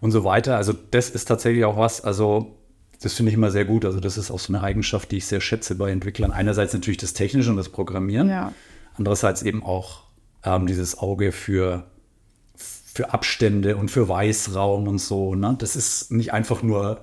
und 0.00 0.10
so 0.10 0.24
weiter. 0.24 0.56
Also 0.56 0.72
das 0.90 1.10
ist 1.10 1.26
tatsächlich 1.26 1.64
auch 1.64 1.76
was, 1.76 2.00
also 2.02 2.56
das 3.02 3.14
finde 3.14 3.30
ich 3.30 3.36
immer 3.36 3.50
sehr 3.50 3.64
gut. 3.64 3.84
Also 3.84 4.00
das 4.00 4.16
ist 4.16 4.30
auch 4.30 4.38
so 4.38 4.52
eine 4.52 4.62
Eigenschaft, 4.62 5.10
die 5.12 5.18
ich 5.18 5.26
sehr 5.26 5.40
schätze 5.40 5.74
bei 5.74 5.90
Entwicklern. 5.90 6.32
Einerseits 6.32 6.72
natürlich 6.72 6.98
das 6.98 7.12
Technische 7.12 7.50
und 7.50 7.56
das 7.56 7.68
Programmieren. 7.68 8.28
Ja. 8.28 8.52
Andererseits 8.96 9.42
eben 9.42 9.62
auch 9.62 10.04
ähm, 10.44 10.66
dieses 10.66 10.98
Auge 10.98 11.32
für, 11.32 11.84
für 12.56 13.12
Abstände 13.12 13.76
und 13.76 13.90
für 13.90 14.08
Weißraum 14.08 14.88
und 14.88 14.98
so. 14.98 15.34
Ne? 15.34 15.56
Das 15.58 15.76
ist 15.76 16.10
nicht 16.10 16.32
einfach 16.32 16.62
nur 16.62 17.00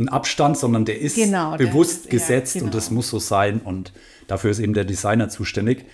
ein 0.00 0.08
Abstand, 0.08 0.56
sondern 0.58 0.84
der 0.84 0.98
ist 1.00 1.16
Genau, 1.16 1.56
bewusst 1.56 1.98
ist- 1.98 2.04
ja, 2.06 2.10
gesetzt 2.10 2.54
und 2.56 2.60
genau. 2.62 2.72
das 2.72 2.90
muss 2.90 3.08
so 3.10 3.18
sein. 3.18 3.60
Und 3.60 3.92
dafür 4.26 4.50
ist 4.50 4.58
eben 4.58 4.74
der 4.74 4.84
Designer 4.84 5.28
zuständig. 5.28 5.84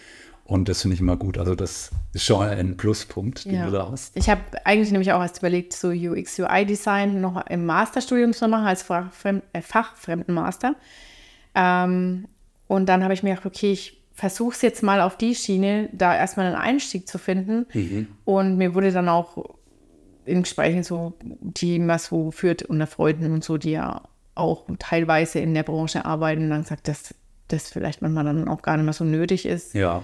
Und 0.45 0.69
das 0.69 0.83
finde 0.83 0.95
ich 0.95 1.01
immer 1.01 1.17
gut. 1.17 1.39
Also 1.39 1.57
das 1.57 1.91
ist 2.13 2.25
schon 2.25 2.41
ein 2.47 2.77
Pluspunkt, 2.77 3.47
den 3.47 3.55
Ja. 3.57 3.67
du 3.67 3.73
da 3.73 3.89
hast. 3.91 4.17
Ich 4.17 4.31
habe 4.31 4.41
eigentlich 4.65 4.93
nämlich 4.93 5.13
auch 5.13 5.21
erst 5.21 5.39
überlegt, 5.39 5.73
so 5.73 5.89
UX, 5.89 6.39
UI-Design 6.39 7.21
noch 7.21 7.45
im 7.49 7.67
Masterstudium 7.67 8.33
zu 8.33 8.47
machen, 8.47 8.65
als 8.67 8.85
Fachfremd, 8.85 9.43
äh, 9.53 9.61
Fachfremdenmaster. 9.61 10.77
Ähm, 11.55 12.27
und 12.69 12.87
dann 12.89 13.03
habe 13.03 13.15
ich 13.15 13.23
mir 13.23 13.31
gedacht, 13.31 13.47
okay, 13.47 13.73
ich 13.73 14.01
versuche 14.15 14.55
es 14.55 14.63
jetzt 14.63 14.83
mal 14.83 15.01
auf 15.01 15.17
die 15.19 15.35
Schiene, 15.35 15.89
da 15.93 16.15
erstmal 16.17 16.47
einen 16.47 16.57
Einstieg 16.57 17.09
zu 17.09 17.19
finden. 17.19 17.67
Und 18.25 18.57
mir 18.57 18.75
wurde 18.75 18.93
dann 18.93 19.09
auch 19.09 19.57
in 20.27 20.43
Gesprächen 20.43 20.83
so, 20.83 21.15
die 21.23 21.79
man 21.79 21.99
so 21.99 22.31
führt 22.31 22.63
unter 22.63 22.87
Freunden 22.87 23.33
und 23.33 23.45
so, 23.45 23.57
die 23.59 23.71
ja 23.73 24.03
auch 24.35 24.67
teilweise 24.79 25.39
in 25.39 25.55
der 25.55 25.63
Branche 25.63 26.05
arbeiten, 26.05 26.51
dann 26.51 26.63
gesagt, 26.63 26.89
dass 26.89 27.15
das 27.49 27.71
vielleicht 27.71 28.03
manchmal 28.03 28.25
dann 28.25 28.49
auch 28.49 28.61
gar 28.63 28.77
nicht 28.77 28.85
mehr 28.85 28.93
so 28.93 29.05
nötig 29.05 29.47
ist. 29.47 29.75
Ja. 29.75 30.03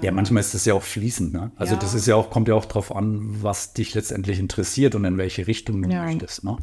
Ja, 0.00 0.12
manchmal 0.12 0.40
ist 0.40 0.54
das 0.54 0.64
ja 0.64 0.74
auch 0.74 0.82
fließend. 0.82 1.32
Ne? 1.32 1.50
Also 1.56 1.74
Ja. 1.74 1.80
das 1.80 1.92
ist 1.94 2.06
ja 2.06 2.14
auch, 2.14 2.30
kommt 2.30 2.48
ja 2.48 2.54
auch 2.54 2.64
drauf 2.66 2.94
an, 2.94 3.42
was 3.42 3.72
dich 3.72 3.94
letztendlich 3.94 4.38
interessiert 4.38 4.94
und 4.94 5.04
in 5.04 5.18
welche 5.18 5.46
Richtung 5.46 5.82
du 5.82 5.88
Ja. 5.90 6.04
möchtest. 6.04 6.44
Ne? 6.44 6.56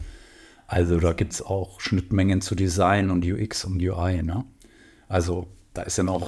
Also 0.68 1.00
da 1.00 1.14
gibt 1.14 1.34
es 1.34 1.42
auch 1.42 1.82
Schnittmengen 1.82 2.42
zu 2.42 2.56
Design 2.56 3.10
und 3.12 3.26
UX 3.26 3.66
und 3.66 3.82
UI. 3.82 4.24
Ne? 4.24 4.46
Also 5.10 5.48
da 5.74 5.82
ist 5.84 5.98
ja 5.98 6.04
noch, 6.04 6.22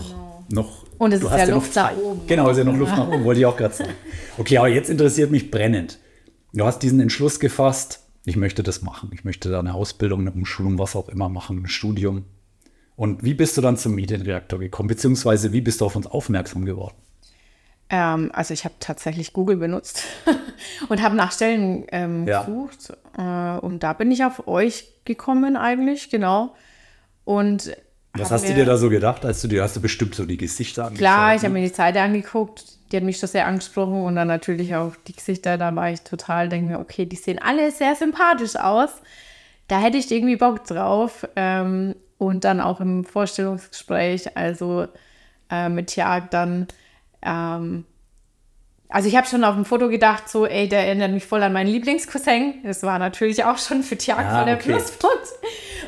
noch 0.50 0.84
Genau. 0.84 0.92
Und 0.98 1.14
es 1.14 1.22
du 1.22 1.28
ist 1.28 1.32
hast 1.32 1.40
ja 1.40 1.46
noch 1.48 1.54
Luft 1.56 1.76
nach 1.76 1.98
oben. 1.98 2.22
Genau, 2.28 2.50
ist 2.50 2.58
ja 2.58 2.64
noch 2.66 2.76
Luft 2.78 2.92
nach 2.98 3.08
oben, 3.08 3.24
wollte 3.24 3.40
ich 3.40 3.46
auch 3.46 3.58
gerade 3.58 3.74
sagen. 3.74 3.94
Okay, 4.38 4.58
aber 4.58 4.68
jetzt 4.68 4.90
interessiert 4.90 5.32
mich 5.32 5.50
brennend. 5.50 5.98
Du 6.54 6.66
hast 6.66 6.80
diesen 6.80 7.00
Entschluss 7.00 7.40
gefasst, 7.40 8.06
ich 8.26 8.36
möchte 8.36 8.62
das 8.64 8.82
machen. 8.82 9.10
Ich 9.14 9.24
möchte 9.24 9.50
da 9.50 9.60
eine 9.60 9.74
Ausbildung, 9.74 10.22
eine 10.22 10.32
Umschulung, 10.32 10.78
was 10.78 10.96
auch 10.96 11.10
immer 11.10 11.30
machen, 11.30 11.64
ein 11.64 11.68
Studium. 11.68 12.26
Und 12.96 13.24
wie 13.24 13.34
bist 13.34 13.58
du 13.58 13.62
dann 13.62 13.78
zum 13.78 13.96
Medienreaktor 13.96 14.60
gekommen? 14.60 14.88
Beziehungsweise 14.88 15.54
wie 15.54 15.62
bist 15.62 15.82
du 15.82 15.86
auf 15.86 15.96
uns 15.96 16.08
aufmerksam 16.08 16.66
geworden? 16.66 16.96
Ähm, 17.90 18.30
also 18.34 18.54
ich 18.54 18.64
habe 18.66 18.76
tatsächlich 18.80 19.34
Google 19.34 19.58
benutzt 19.58 20.04
und 20.90 21.02
habe 21.02 21.16
nach 21.16 21.32
Stellen 21.32 21.86
ähm, 21.92 22.28
Ja. 22.28 22.44
gesucht. 22.44 22.94
Äh, 23.18 23.58
und 23.58 23.80
da 23.82 23.94
bin 23.94 24.12
ich 24.12 24.24
auf 24.24 24.48
euch 24.48 24.88
gekommen 25.06 25.56
eigentlich, 25.58 26.10
genau. 26.10 26.54
Und 27.24 27.76
Was 28.14 28.32
hast 28.32 28.50
du 28.50 28.54
dir 28.54 28.66
da 28.66 28.78
so 28.78 28.90
gedacht, 28.90 29.24
als 29.26 29.42
du 29.42 29.48
dir 29.48 29.64
hast 29.64 29.76
du 29.76 29.82
bestimmt 29.82 30.16
so 30.16 30.26
die 30.26 30.38
Gesichter 30.38 30.86
angeschaut? 30.86 31.00
Klar, 31.00 31.36
ich 31.36 31.42
ne? 31.42 31.48
habe 31.48 31.60
mir 31.60 31.68
die 31.68 31.74
Seite 31.74 32.02
angeguckt, 32.02 32.66
die 32.92 32.98
hat 32.98 33.04
mich 33.04 33.18
schon 33.18 33.30
sehr 33.30 33.48
angesprochen 33.48 34.04
und 34.04 34.16
dann 34.16 34.28
natürlich 34.28 34.76
auch 34.76 34.96
die 35.08 35.14
Gesichter, 35.14 35.58
da 35.58 35.74
war 35.76 35.92
ich 35.92 36.02
total, 36.02 36.50
denke 36.50 36.74
mir, 36.74 36.80
okay, 36.80 37.06
die 37.06 37.16
sehen 37.16 37.40
alle 37.42 37.72
sehr 37.72 37.96
sympathisch 37.96 38.58
aus. 38.58 38.90
Da 39.70 39.80
hätte 39.80 39.98
ich 39.98 40.12
irgendwie 40.12 40.36
Bock 40.36 40.66
drauf. 40.66 41.26
Ähm, 41.38 41.96
und 42.22 42.44
dann 42.44 42.62
auch 42.62 42.80
im 42.80 43.04
Vorstellungsgespräch, 43.04 44.38
also 44.38 44.88
äh, 45.50 45.70
mit 45.70 45.96
Jagd 45.96 46.36
dann, 46.36 46.68
ähm, 47.24 47.86
also 48.92 49.08
ich 49.08 49.16
habe 49.16 49.26
schon 49.28 49.44
auf 49.44 49.56
dem 49.56 49.66
Foto 49.66 49.90
gedacht, 49.90 50.30
so, 50.30 50.46
ey, 50.46 50.68
der 50.68 50.86
erinnert 50.86 51.12
mich 51.12 51.26
voll 51.26 51.42
an 51.44 51.54
meinen 51.54 51.68
Lieblingscousin. 51.68 52.56
Das 52.64 52.84
war 52.84 53.00
natürlich 53.00 53.44
auch 53.44 53.58
schon 53.58 53.84
für 53.84 53.98
Tjag 53.98 54.20
Ah, 54.26 54.38
voll 54.38 54.46
der 54.46 54.56
okay. 54.56 54.70
Pluspunkt. 54.74 55.28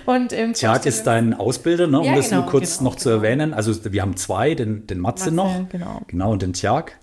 Und 0.05 0.31
im 0.33 0.53
Tjag 0.53 0.85
ist 0.85 1.03
dein 1.05 1.33
Ausbilder, 1.33 1.87
ne? 1.87 1.99
um 1.99 2.05
Ja, 2.05 2.15
das 2.15 2.31
nur 2.31 2.41
genau, 2.41 2.51
kurz 2.51 2.77
genau, 2.79 2.89
noch 2.89 2.95
zu 2.97 3.09
genau. 3.09 3.21
erwähnen. 3.23 3.53
Also 3.53 3.91
wir 3.91 4.01
haben 4.01 4.15
zwei, 4.17 4.55
den, 4.55 4.87
den 4.87 4.99
Matze, 4.99 5.31
Matze, 5.31 5.35
noch. 5.35 5.69
genau. 5.69 6.01
Genau, 6.07 6.31
und 6.31 6.41
den 6.41 6.53
Tjag. 6.53 6.97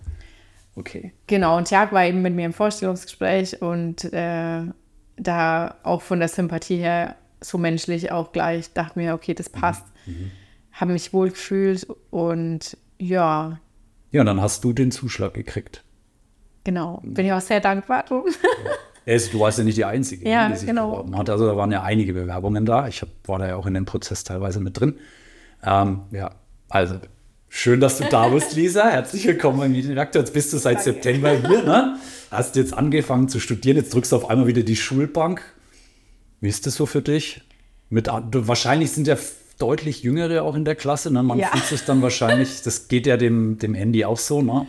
Okay. 0.76 1.12
Genau, 1.26 1.56
und 1.56 1.68
Tjag 1.68 1.92
war 1.92 2.04
eben 2.04 2.22
mit 2.22 2.34
mir 2.34 2.46
im 2.46 2.52
Vorstellungsgespräch 2.52 3.60
und 3.60 4.04
äh, 4.12 4.62
da 5.16 5.74
auch 5.82 6.02
von 6.02 6.18
der 6.20 6.28
Sympathie 6.28 6.76
her 6.78 7.16
so 7.40 7.58
menschlich 7.58 8.12
auch 8.12 8.32
gleich, 8.32 8.72
dachte 8.72 8.98
mir, 8.98 9.14
okay, 9.14 9.34
das 9.34 9.48
passt. 9.48 9.84
Habe 10.72 10.92
mich 10.92 11.12
wohl 11.12 11.30
gefühlt 11.30 11.86
und 12.10 12.76
ja, 12.98 13.58
Ja, 14.12 14.20
und 14.20 14.26
dann 14.26 14.40
hast 14.40 14.64
du 14.64 14.72
den 14.72 14.90
Zuschlag 14.90 15.34
gekriegt. 15.34 15.84
Genau. 16.64 17.00
Bin 17.04 17.26
ich 17.26 17.32
auch 17.32 17.40
sehr 17.40 17.60
dankbar 17.60 18.04
drum. 18.04 18.24
Also, 19.06 19.32
du 19.32 19.40
warst 19.40 19.58
ja 19.58 19.64
nicht 19.64 19.78
die 19.78 19.84
Einzige, 19.86 20.28
Ja, 20.28 20.48
die 20.48 20.56
sich 20.56 20.66
genau. 20.68 20.90
beworben 20.90 21.16
hat. 21.16 21.28
Also 21.30 21.46
da 21.46 21.56
waren 21.56 21.72
ja 21.72 21.82
einige 21.82 22.12
Bewerbungen 22.12 22.64
da. 22.66 22.86
Ich 22.86 23.00
hab, 23.00 23.08
war 23.26 23.38
da 23.40 23.48
ja 23.48 23.56
auch 23.56 23.66
in 23.66 23.74
dem 23.74 23.86
Prozess 23.86 24.22
teilweise 24.24 24.60
mit 24.60 24.78
drin. 24.78 24.94
Ähm, 25.64 26.02
ja, 26.12 26.32
also 26.68 26.96
schön, 27.48 27.80
dass 27.80 27.98
du 27.98 28.04
da 28.04 28.28
bist, 28.28 28.54
Lisa. 28.54 28.88
Herzlich 28.88 29.26
willkommen 29.26 29.58
beim 29.58 29.72
Medienreaktor. 29.72 30.20
Jetzt 30.22 30.32
bist 30.34 30.52
du 30.52 30.58
seit 30.58 30.82
September 30.82 31.30
hier, 31.30 31.62
ne? 31.64 31.96
Hast 32.30 32.54
jetzt 32.56 32.74
angefangen 32.74 33.28
zu 33.28 33.40
studieren. 33.40 33.78
Jetzt 33.78 33.92
drückst 33.94 34.12
du 34.12 34.16
auf 34.16 34.30
einmal 34.30 34.46
wieder 34.46 34.62
die 34.62 34.76
Schulbank. 34.76 35.42
Wie 36.40 36.48
ist 36.50 36.66
das 36.66 36.74
so 36.76 36.86
für 36.86 37.02
dich? 37.02 37.40
Mit, 37.88 38.06
wahrscheinlich 38.08 38.92
sind 38.92 39.08
ja 39.08 39.16
deutlich 39.58 40.02
Jüngere 40.04 40.42
auch 40.44 40.54
in 40.54 40.64
der 40.66 40.76
Klasse. 40.76 41.10
Ne? 41.12 41.22
Man 41.22 41.38
Ja. 41.38 41.48
fühlt 41.48 41.64
sich 41.64 41.84
dann 41.84 42.00
wahrscheinlich, 42.02 42.62
das 42.62 42.86
geht 42.86 43.06
ja 43.06 43.16
dem, 43.16 43.58
dem 43.58 43.74
Andy 43.74 44.04
auch 44.04 44.18
so, 44.18 44.40
ne? 44.42 44.66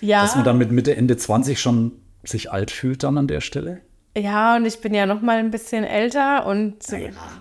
Ja, 0.00 0.22
dass 0.22 0.34
man 0.34 0.44
dann 0.44 0.58
mit 0.58 0.70
Mitte, 0.70 0.96
Ende 0.96 1.16
20 1.16 1.60
schon 1.60 1.92
sich 2.24 2.50
alt 2.52 2.70
fühlt 2.70 3.02
dann 3.02 3.16
an 3.18 3.26
der 3.28 3.40
Stelle. 3.40 3.80
ja, 4.16 4.56
und 4.56 4.66
ich 4.66 4.80
bin 4.80 4.92
ja 4.94 5.06
noch 5.06 5.20
mal 5.22 5.38
ein 5.38 5.50
bisschen 5.50 5.84
älter 5.84 6.46
und 6.46 6.76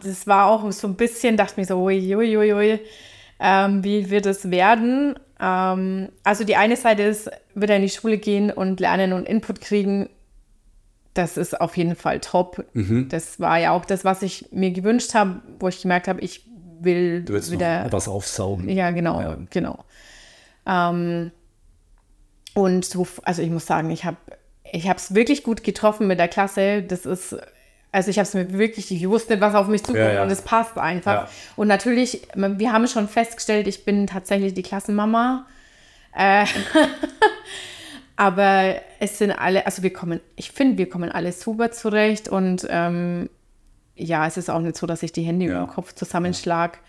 das 0.03 0.27
war 0.27 0.45
auch 0.47 0.71
so 0.71 0.87
ein 0.87 0.95
bisschen, 0.95 1.35
dachte 1.37 1.59
mir 1.59 1.65
so, 1.65 1.77
ui, 1.83 2.15
ui, 2.15 2.37
ui, 2.37 2.53
ui, 2.53 2.79
ähm, 3.39 3.83
wie 3.83 4.09
wird 4.09 4.25
es 4.25 4.49
werden? 4.51 5.15
Ähm, 5.39 6.09
also 6.23 6.43
die 6.43 6.55
eine 6.55 6.75
Seite 6.75 7.03
ist, 7.03 7.29
wieder 7.55 7.75
in 7.75 7.81
die 7.81 7.89
Schule 7.89 8.17
gehen 8.17 8.51
und 8.51 8.79
lernen 8.79 9.13
und 9.13 9.25
Input 9.27 9.61
kriegen. 9.61 10.09
Das 11.13 11.37
ist 11.37 11.59
auf 11.59 11.75
jeden 11.75 11.95
Fall 11.95 12.19
top. 12.19 12.63
Das 13.09 13.39
war 13.39 13.57
ja 13.57 13.71
auch 13.71 13.83
das, 13.83 14.05
was 14.05 14.21
ich 14.21 14.45
mir 14.51 14.71
gewünscht 14.71 15.13
habe, 15.15 15.41
wo 15.59 15.67
ich 15.67 15.81
gemerkt 15.81 16.07
habe, 16.07 16.21
ich 16.21 16.45
will 16.81 17.23
Du 17.23 17.33
willst 17.33 17.51
wieder 17.51 17.85
etwas 17.85 18.07
aufsaugen. 18.07 18.69
ja, 18.69 18.91
genau, 18.91 19.19
Ja. 19.19 19.37
genau. 19.49 19.83
Ähm, 20.65 21.31
und 22.53 22.85
so, 22.85 23.07
also 23.23 23.41
ich 23.41 23.49
muss 23.49 23.65
sagen, 23.65 23.89
ich 23.89 24.05
habe 24.05 24.17
ich 24.71 24.85
es 24.87 25.15
wirklich 25.15 25.43
gut 25.43 25.63
getroffen 25.63 26.07
mit 26.07 26.19
der 26.19 26.27
Klasse. 26.27 26.83
Das 26.83 27.05
ist, 27.05 27.35
also 27.91 28.09
ich 28.09 28.17
habe 28.17 28.27
es 28.27 28.33
mir 28.33 28.53
wirklich, 28.53 28.91
ich 28.91 29.07
wusste 29.09 29.33
nicht, 29.33 29.41
was 29.41 29.55
auf 29.55 29.67
mich 29.67 29.83
zukommt 29.83 30.03
Ja, 30.05 30.13
ja. 30.13 30.23
und 30.23 30.29
es 30.29 30.41
passt 30.41 30.77
einfach. 30.77 31.13
Ja. 31.13 31.29
Und 31.55 31.67
natürlich, 31.67 32.27
wir 32.35 32.71
haben 32.71 32.87
schon 32.87 33.07
festgestellt, 33.07 33.67
ich 33.67 33.85
bin 33.85 34.07
tatsächlich 34.07 34.53
die 34.53 34.61
Klassenmama. 34.61 35.45
Äh, 36.15 36.45
aber 38.15 38.75
es 38.99 39.17
sind 39.17 39.31
alle, 39.31 39.65
also 39.65 39.83
wir 39.83 39.93
kommen, 39.93 40.19
ich 40.35 40.51
finde, 40.51 40.77
wir 40.77 40.89
kommen 40.89 41.11
alle 41.11 41.31
super 41.31 41.71
zurecht 41.71 42.27
und 42.27 42.67
ähm, 42.69 43.29
ja, 43.95 44.25
es 44.27 44.37
ist 44.37 44.49
auch 44.49 44.59
nicht 44.59 44.77
so, 44.77 44.87
dass 44.87 45.03
ich 45.03 45.11
die 45.11 45.23
Hände 45.23 45.45
über 45.45 45.59
den 45.59 45.67
Kopf 45.67 45.93
zusammenschlag, 45.93 46.79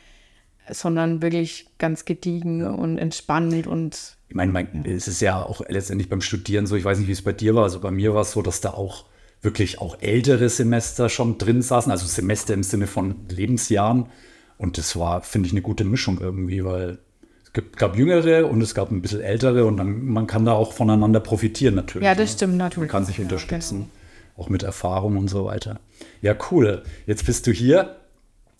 sondern 0.72 1.22
wirklich 1.22 1.66
ganz 1.78 2.04
gediegen 2.04 2.64
und 2.64 2.98
entspannt 2.98 3.66
und 3.66 4.16
Ich 4.28 4.34
meine, 4.34 4.52
mein, 4.52 4.84
es 4.84 5.08
ist 5.08 5.20
ja 5.20 5.42
auch 5.42 5.62
letztendlich 5.68 6.08
beim 6.08 6.20
Studieren 6.20 6.66
so, 6.66 6.76
ich 6.76 6.84
weiß 6.84 6.98
nicht, 6.98 7.08
wie 7.08 7.12
es 7.12 7.22
bei 7.22 7.32
dir 7.32 7.54
war, 7.54 7.64
also 7.64 7.80
bei 7.80 7.90
mir 7.90 8.14
war 8.14 8.22
es 8.22 8.32
so, 8.32 8.42
dass 8.42 8.60
da 8.60 8.70
auch 8.70 9.04
wirklich 9.42 9.80
auch 9.80 9.96
ältere 10.00 10.48
Semester 10.48 11.08
schon 11.08 11.38
drin 11.38 11.62
saßen, 11.62 11.90
also 11.90 12.06
Semester 12.06 12.52
im 12.54 12.62
Sinne 12.62 12.86
von 12.86 13.14
Lebensjahren. 13.28 14.06
Und 14.58 14.76
das 14.76 14.98
war, 14.98 15.22
finde 15.22 15.46
ich, 15.46 15.52
eine 15.54 15.62
gute 15.62 15.84
Mischung 15.84 16.20
irgendwie, 16.20 16.62
weil 16.64 16.98
es 17.44 17.52
gab 17.76 17.96
jüngere 17.96 18.46
und 18.50 18.60
es 18.60 18.74
gab 18.74 18.90
ein 18.90 19.00
bisschen 19.00 19.22
ältere 19.22 19.64
und 19.64 19.78
dann, 19.78 20.04
man 20.04 20.26
kann 20.26 20.44
da 20.44 20.52
auch 20.52 20.74
voneinander 20.74 21.20
profitieren 21.20 21.74
natürlich. 21.74 22.04
ja, 22.04 22.14
das 22.14 22.30
ne? 22.30 22.36
stimmt 22.36 22.52
Man 22.52 22.58
natürlich. 22.58 22.90
kann 22.90 23.04
sich 23.06 23.16
Ja, 23.16 23.22
unterstützen, 23.22 23.90
auch 24.36 24.50
mit 24.50 24.62
Erfahrung 24.62 25.16
und 25.16 25.28
so 25.28 25.46
weiter. 25.46 25.80
Ja, 26.20 26.36
cool. 26.50 26.82
Jetzt 27.06 27.24
bist 27.24 27.46
du 27.46 27.52
hier 27.52 27.96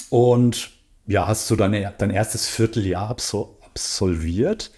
und 0.09 0.71
ja, 1.11 1.27
hast 1.27 1.51
du 1.51 1.57
deine, 1.57 1.93
dein 1.99 2.11
erstes 2.11 2.47
Vierteljahr 2.49 3.11
absol 3.11 3.49
absolviert. 3.67 4.71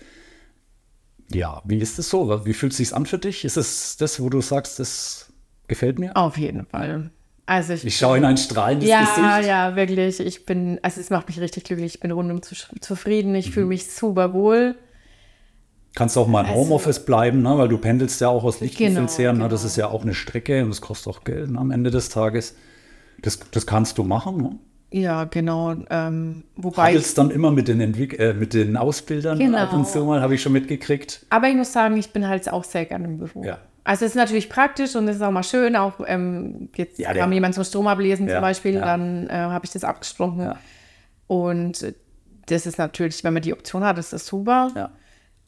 Ja, 1.33 1.63
wie 1.65 1.79
ist 1.79 1.99
es 1.99 2.11
so? 2.11 2.45
Wie 2.45 2.53
fühlt 2.53 2.73
es 2.73 2.79
sich 2.79 2.95
an 2.95 3.07
für 3.07 3.19
dich? 3.19 3.45
Ist 3.45 3.57
es 3.57 3.97
das, 3.97 4.21
wo 4.21 4.29
du 4.29 4.41
sagst, 4.43 4.79
das 4.79 5.33
gefällt 5.67 5.99
mir? 5.99 6.15
Auf 6.17 6.37
jeden 6.37 6.67
Fall. 6.67 7.11
Also 7.47 7.73
ich, 7.73 7.85
Ich 7.85 7.97
schaue 7.97 8.19
in 8.19 8.25
ein 8.25 8.37
strahlendes 8.37 8.89
ja, 8.89 9.01
Gesicht. 9.01 9.49
ja, 9.49 9.75
wirklich. 9.77 10.21
Ich 10.21 10.45
bin, 10.45 10.79
also 10.83 11.01
es 11.01 11.09
macht 11.11 11.29
mich 11.29 11.41
richtig 11.41 11.65
glücklich. 11.65 11.95
Ich 11.95 12.01
bin 12.01 12.11
rundum 12.11 12.43
zu, 12.43 12.55
zufrieden. 12.81 13.35
Ich 13.35 13.49
Mhm. 13.49 13.53
fühle 13.53 13.67
mich 13.67 13.91
super 13.91 14.33
wohl. 14.35 14.75
Kannst 15.95 16.17
auch 16.19 16.27
mal 16.29 16.41
im 16.43 16.47
Also- 16.47 16.61
Homeoffice 16.61 17.05
bleiben, 17.05 17.43
ne? 17.43 17.57
weil 17.59 17.69
du 17.69 17.79
pendelst 17.79 18.21
ja 18.21 18.29
auch 18.29 18.45
aus 18.45 18.61
Lichtenfels 18.61 19.17
Genau, 19.17 19.19
her. 19.19 19.33
Ne? 19.33 19.39
genau. 19.41 19.49
Das 19.49 19.65
ist 19.65 19.77
ja 19.77 19.89
auch 19.89 20.03
eine 20.03 20.15
Strecke 20.15 20.63
und 20.63 20.69
das 20.71 20.81
kostet 20.81 21.09
auch 21.15 21.25
Geld 21.25 21.51
ne? 21.51 21.59
am 21.59 21.71
Ende 21.71 21.91
des 21.91 22.09
Tages. 22.11 22.57
Das, 23.23 23.39
das 23.51 23.67
kannst 23.67 23.99
du 23.99 24.05
machen. 24.05 24.37
Ne? 24.37 24.59
Ja, 24.93 25.25
genau. 25.25 25.75
Ähm, 25.91 26.45
wobei, 26.57 26.85
Paddelst 26.87 27.17
dann 27.19 27.31
immer 27.31 27.51
mit 27.51 27.69
den, 27.69 27.81
Entwick 27.81 28.19
äh, 28.19 28.35
mit 28.35 28.55
den 28.55 28.77
Ausbildern 28.77 29.39
Genau. 29.39 29.59
ab 29.59 29.73
und 29.73 29.87
zu 29.89 30.05
mal, 30.05 30.21
habe 30.21 30.35
ich 30.35 30.43
schon 30.43 30.53
mitgekriegt. 30.53 31.25
aber 31.31 31.49
ich 31.49 31.57
muss 31.57 31.73
sagen, 31.73 31.97
ich 31.97 32.13
bin 32.13 32.29
halt 32.29 32.51
auch 32.53 32.65
sehr 32.65 32.85
gerne 32.85 33.07
im 33.07 33.19
Büro. 33.19 33.43
Ja. 33.45 33.59
Also 33.85 34.05
es 34.05 34.13
ist 34.13 34.17
natürlich 34.17 34.49
praktisch 34.49 34.95
und 34.95 35.09
es 35.09 35.17
ist 35.17 35.23
auch 35.23 35.31
mal 35.33 35.43
schön. 35.43 35.75
Auch 35.75 35.95
ähm, 36.07 36.69
jetzt 36.77 36.99
Ja, 37.01 37.13
kam 37.15 37.33
jemand 37.33 37.55
zum 37.55 37.65
Strom 37.65 37.87
ablesen 37.89 38.29
Ja, 38.29 38.35
zum 38.37 38.43
Beispiel, 38.43 38.75
ja. 38.75 38.85
dann 38.85 39.29
äh, 39.29 39.33
habe 39.33 39.65
ich 39.65 39.73
das 39.73 39.83
abgesprochen. 39.83 40.53
Und 41.27 41.95
das 42.47 42.67
ist 42.67 42.79
natürlich, 42.79 43.25
wenn 43.25 43.33
man 43.33 43.43
die 43.43 43.53
Option 43.53 43.83
hat, 43.85 43.99
ist 43.99 44.13
das 44.13 44.27
super. 44.27 44.71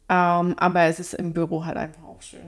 Ähm, 0.07 0.53
aber 0.57 0.81
es 0.83 0.99
ist 0.99 1.13
im 1.13 1.33
Büro 1.33 1.65
halt 1.65 1.77
einfach 1.77 2.03
auch 2.03 2.21
schön. 2.21 2.39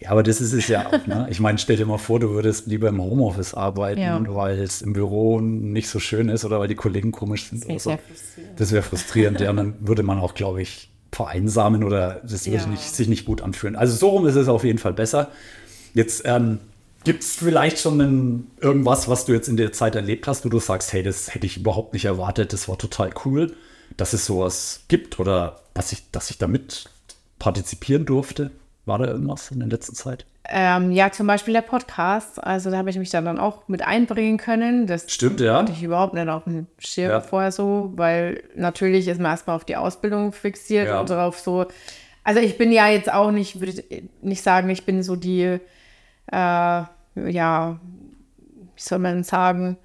Ja, 0.00 0.10
aber 0.10 0.22
das 0.22 0.40
ist 0.40 0.52
es 0.52 0.68
ja 0.68 0.86
auch. 0.86 1.06
Ne? 1.06 1.26
Ich 1.30 1.40
meine, 1.40 1.58
stell 1.58 1.76
dir 1.76 1.86
mal 1.86 1.98
vor, 1.98 2.20
du 2.20 2.30
würdest 2.30 2.66
lieber 2.68 2.88
im 2.88 3.00
Homeoffice 3.02 3.54
arbeiten, 3.54 4.00
Ja. 4.00 4.20
weil 4.28 4.58
es 4.60 4.80
im 4.82 4.92
Büro 4.92 5.40
nicht 5.40 5.88
so 5.88 5.98
schön 5.98 6.28
ist 6.28 6.44
oder 6.44 6.60
weil 6.60 6.68
die 6.68 6.76
Kollegen 6.76 7.10
komisch 7.12 7.48
sind. 7.50 7.64
Das 7.64 7.76
ist 7.76 7.82
so. 7.84 7.90
frustrierend. 8.08 8.60
Das 8.60 8.72
wäre 8.72 8.82
frustrierend. 8.82 9.40
ja, 9.40 9.50
und 9.50 9.56
dann 9.56 9.74
würde 9.80 10.02
man 10.04 10.18
auch, 10.20 10.34
glaube 10.34 10.62
ich, 10.62 10.90
vereinsamen 11.12 11.82
oder 11.84 12.20
das 12.22 12.46
würde 12.46 12.58
Ja. 12.58 12.66
nicht, 12.66 12.94
sich 12.94 13.08
nicht 13.08 13.24
gut 13.24 13.40
anfühlen. 13.42 13.74
Also 13.76 13.96
so 13.96 14.10
rum 14.10 14.26
ist 14.26 14.36
es 14.36 14.46
auf 14.48 14.62
jeden 14.62 14.78
Fall 14.78 14.92
besser. 14.92 15.30
Jetzt 15.94 16.22
ähm, 16.26 16.58
gibt 17.02 17.24
es 17.24 17.32
vielleicht 17.34 17.78
schon 17.80 18.00
einen, 18.00 18.50
irgendwas, 18.60 19.08
was 19.08 19.24
du 19.24 19.32
jetzt 19.32 19.48
in 19.48 19.56
der 19.56 19.72
Zeit 19.72 19.96
erlebt 19.96 20.28
hast, 20.28 20.44
wo 20.44 20.48
du 20.48 20.60
sagst, 20.60 20.92
hey, 20.92 21.02
das 21.02 21.34
hätte 21.34 21.46
ich 21.46 21.56
überhaupt 21.56 21.92
nicht 21.94 22.04
erwartet, 22.04 22.52
das 22.52 22.68
war 22.68 22.78
total 22.78 23.10
cool, 23.24 23.54
dass 23.96 24.12
es 24.12 24.26
sowas 24.26 24.82
gibt 24.88 25.18
oder 25.18 25.60
dass 25.74 25.90
ich, 25.92 26.08
dass 26.12 26.30
ich 26.30 26.38
damit 26.38 26.84
partizipieren 27.38 28.04
durfte. 28.04 28.50
War 28.88 28.98
da 28.98 29.04
irgendwas 29.06 29.50
in 29.50 29.60
der 29.60 29.68
letzten 29.68 29.94
Zeit? 29.94 30.26
Ähm, 30.50 30.90
ja, 30.92 31.12
zum 31.12 31.26
Beispiel 31.26 31.52
der 31.52 31.60
Podcast. 31.60 32.42
Also 32.42 32.70
da 32.70 32.78
habe 32.78 32.88
ich 32.88 32.98
mich 32.98 33.10
dann, 33.10 33.26
dann 33.26 33.38
auch 33.38 33.68
mit 33.68 33.82
einbringen 33.86 34.38
können. 34.38 34.86
Das 34.86 35.12
Stimmt, 35.12 35.40
ja. 35.40 35.58
hatte 35.58 35.72
ich 35.72 35.82
überhaupt 35.82 36.14
nicht 36.14 36.26
auf 36.28 36.44
dem 36.44 36.66
Schirm 36.78 37.10
Ja. 37.10 37.20
vorher 37.20 37.52
so, 37.52 37.92
weil 37.96 38.42
natürlich 38.56 39.06
ist 39.08 39.20
man 39.20 39.30
erstmal 39.32 39.56
auf 39.56 39.64
die 39.66 39.76
Ausbildung 39.76 40.32
fixiert 40.32 40.88
Ja. 40.88 41.00
und 41.00 41.10
darauf 41.10 41.38
so. 41.38 41.66
Also 42.24 42.40
ich 42.40 42.56
bin 42.58 42.72
ja 42.72 42.88
jetzt 42.88 43.12
auch 43.12 43.30
nicht, 43.30 43.60
würde 43.60 43.72
ich 43.90 44.02
nicht 44.22 44.42
sagen, 44.42 44.70
ich 44.70 44.84
bin 44.86 45.02
so 45.02 45.16
die, 45.16 45.42
äh, 45.42 45.60
ja, 46.32 47.78
wie 48.74 48.82
soll 48.82 48.98
man 49.00 49.24
sagen, 49.24 49.76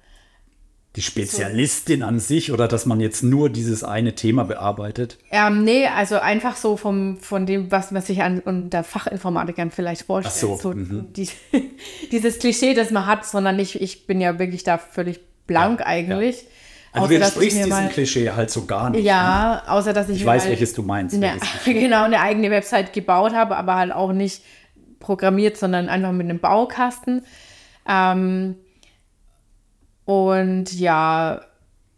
Die 0.96 1.02
Spezialistin 1.02 2.04
an 2.04 2.20
sich 2.20 2.52
oder 2.52 2.68
dass 2.68 2.86
man 2.86 3.00
jetzt 3.00 3.24
nur 3.24 3.50
dieses 3.50 3.82
eine 3.82 4.14
Thema 4.14 4.44
bearbeitet. 4.44 5.18
Ähm, 5.32 5.64
nee, 5.64 5.86
also 5.88 6.20
einfach 6.20 6.54
so 6.54 6.76
vom, 6.76 7.18
von 7.18 7.46
dem, 7.46 7.72
was 7.72 7.90
man 7.90 8.00
sich 8.00 8.22
an 8.22 8.38
unter 8.38 8.84
Fachinformatikern 8.84 9.72
vielleicht 9.72 10.02
vorstellt. 10.02 10.52
Ach 10.56 10.60
so, 10.60 10.72
mhm. 10.72 11.12
die, 11.12 11.28
dieses 12.12 12.38
Klischee, 12.38 12.74
das 12.74 12.92
man 12.92 13.06
hat, 13.06 13.26
sondern 13.26 13.58
ich, 13.58 13.80
ich 13.82 14.06
bin 14.06 14.20
ja 14.20 14.38
wirklich 14.38 14.62
da 14.62 14.78
völlig 14.78 15.20
blank 15.48 15.80
Ja, 15.80 15.86
eigentlich. 15.86 16.46
Also 16.92 17.06
Außer, 17.06 17.14
du 17.18 17.24
entsprichst 17.24 17.56
diesem 17.56 17.70
mal- 17.70 17.88
Klischee 17.88 18.30
halt 18.30 18.50
so 18.50 18.66
gar 18.66 18.90
nicht. 18.90 19.00
ne? 19.00 19.06
Ja, 19.08 19.64
außer 19.66 19.92
dass 19.92 20.08
ich, 20.08 20.18
Ich 20.18 20.26
weiß, 20.26 20.42
halt 20.42 20.52
welches 20.52 20.74
du 20.74 20.82
meinst. 20.84 21.20
welches 21.20 21.42
genau 21.64 22.04
eine 22.04 22.20
eigene 22.20 22.52
Website 22.52 22.92
gebaut 22.92 23.32
habe, 23.34 23.56
aber 23.56 23.74
halt 23.74 23.90
auch 23.90 24.12
nicht 24.12 24.42
programmiert, 25.00 25.56
sondern 25.56 25.88
einfach 25.88 26.12
mit 26.12 26.30
einem 26.30 26.38
Baukasten. 26.38 27.22
Ähm, 27.88 28.54
und 30.04 30.72
ja, 30.72 31.40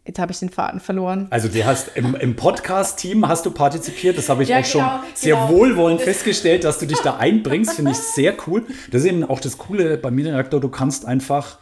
Jetzt 0.05 0.19
habe 0.19 0.31
ich 0.31 0.39
den 0.39 0.47
Faden 0.47 0.79
verloren. 0.79 1.27
Also 1.31 1.49
du 1.49 1.65
hast 1.65 1.89
im, 1.97 2.15
im 2.15 2.37
Podcast-Team 2.37 3.27
hast 3.27 3.45
du 3.45 3.51
partizipiert, 3.51 4.17
das 4.17 4.29
habe 4.29 4.43
ich 4.43 4.47
Ja, 4.47 4.59
auch 4.59 4.63
schon 4.65 4.79
genau, 4.79 4.99
sehr 5.13 5.35
genau. 5.35 5.49
wohlwollend 5.49 5.99
festgestellt, 6.01 6.63
dass 6.63 6.79
du 6.79 6.85
dich 6.87 6.99
da 6.99 7.17
einbringst, 7.17 7.73
finde 7.73 7.91
ich 7.91 7.97
sehr 7.97 8.33
cool. 8.47 8.65
Das 8.89 9.01
ist 9.01 9.07
eben 9.09 9.25
auch 9.25 9.41
das 9.41 9.57
Coole 9.57 9.97
bei 9.97 10.09
Medienreaktor, 10.09 10.61
du 10.61 10.69
kannst 10.69 11.05
einfach 11.05 11.57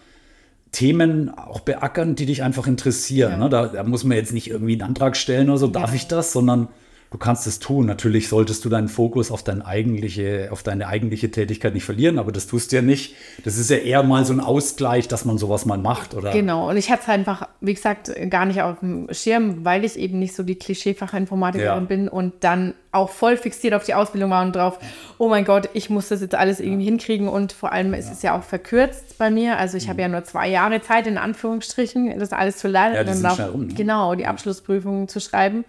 Themen 0.71 1.35
auch 1.35 1.61
beackern, 1.61 2.13
die 2.13 2.27
dich 2.27 2.43
einfach 2.43 2.67
interessieren. 2.67 3.31
Ja. 3.31 3.37
Ne? 3.37 3.49
Da, 3.49 3.65
da 3.65 3.83
muss 3.83 4.03
man 4.03 4.15
jetzt 4.15 4.31
nicht 4.31 4.47
irgendwie 4.51 4.73
einen 4.73 4.83
Antrag 4.89 5.17
stellen 5.17 5.49
oder 5.49 5.57
so, 5.57 5.65
darf 5.65 5.89
Ja. 5.89 5.95
ich 5.95 6.07
das, 6.07 6.31
sondern 6.31 6.67
du 7.15 7.19
kannst 7.19 7.48
es 7.48 7.60
tun. 7.60 7.86
Natürlich 7.86 8.27
solltest 8.27 8.65
du 8.65 8.69
deinen 8.69 8.89
Fokus 8.89 9.31
auf, 9.31 9.41
dein 9.41 9.62
eigentliche, 9.62 10.50
auf 10.51 10.63
deine 10.63 10.88
eigentliche 10.88 11.31
Tätigkeit 11.31 11.74
nicht 11.74 11.86
verlieren, 11.86 12.19
aber 12.19 12.34
das 12.34 12.45
tust 12.45 12.74
du 12.74 12.75
ja 12.75 12.81
nicht. 12.81 13.15
Das 13.45 13.57
ist 13.57 13.69
ja 13.69 13.77
eher 13.77 14.03
mal 14.03 14.25
so 14.25 14.34
ein 14.34 14.41
Ausgleich, 14.41 15.07
dass 15.07 15.24
man 15.24 15.38
sowas 15.38 15.65
mal 15.65 15.77
macht. 15.77 16.13
Oder? 16.13 16.34
Genau, 16.34 16.69
und 16.69 16.75
ich 16.75 16.91
hatte 16.91 17.03
es 17.03 17.07
einfach, 17.07 17.48
wie 17.62 17.74
gesagt, 17.74 18.12
gar 18.29 18.45
nicht 18.45 18.62
auf 18.62 18.79
dem 18.81 19.07
Schirm, 19.13 19.63
weil 19.63 19.86
ich 19.86 19.98
eben 19.98 20.19
nicht 20.19 20.36
so 20.36 20.43
die 20.43 20.55
Klischeefachinformatikerin 20.55 21.65
Ja. 21.67 21.79
bin 21.79 22.10
und 22.10 22.34
dann 22.41 22.74
auch 22.91 23.10
voll 23.10 23.38
fixiert 23.38 23.74
auf 23.74 23.86
die 23.86 23.93
Ausbildung 23.93 24.31
war 24.31 24.43
und 24.43 24.53
drauf, 24.53 24.77
oh 25.17 25.29
mein 25.29 25.45
Gott, 25.45 25.69
ich 25.74 25.89
muss 25.89 26.10
das 26.10 26.19
jetzt 26.19 26.36
alles 26.36 26.60
irgendwie 26.60 26.86
hinkriegen 26.86 27.29
und 27.29 27.53
vor 27.53 27.72
allem 27.72 27.93
ist 27.93 28.12
es 28.12 28.24
ja 28.24 28.38
auch 28.38 28.43
verkürzt 28.43 29.17
bei 29.17 29.29
mir. 29.31 29.57
Also 29.57 29.77
ich 29.77 29.88
habe 29.88 30.01
ja 30.01 30.10
nur 30.10 30.25
zwei 30.25 30.50
Jahre 30.50 30.81
Zeit, 30.81 31.07
in 31.07 31.17
Anführungsstrichen, 31.17 32.19
das 32.19 32.34
alles 32.34 32.57
zu 32.57 32.67
lernen 32.67 32.91
Mhm. 32.91 32.95
Ja, 32.98 33.03
die 33.03 33.10
und 33.10 33.15
sind 33.15 33.24
dann 33.24 33.36
schnell 33.36 33.50
rum, 33.50 33.67
ne? 33.67 33.74
genau, 33.74 34.15
die 34.15 34.25
Abschlussprüfungen 34.25 35.07
zu 35.07 35.22
schreiben. 35.22 35.63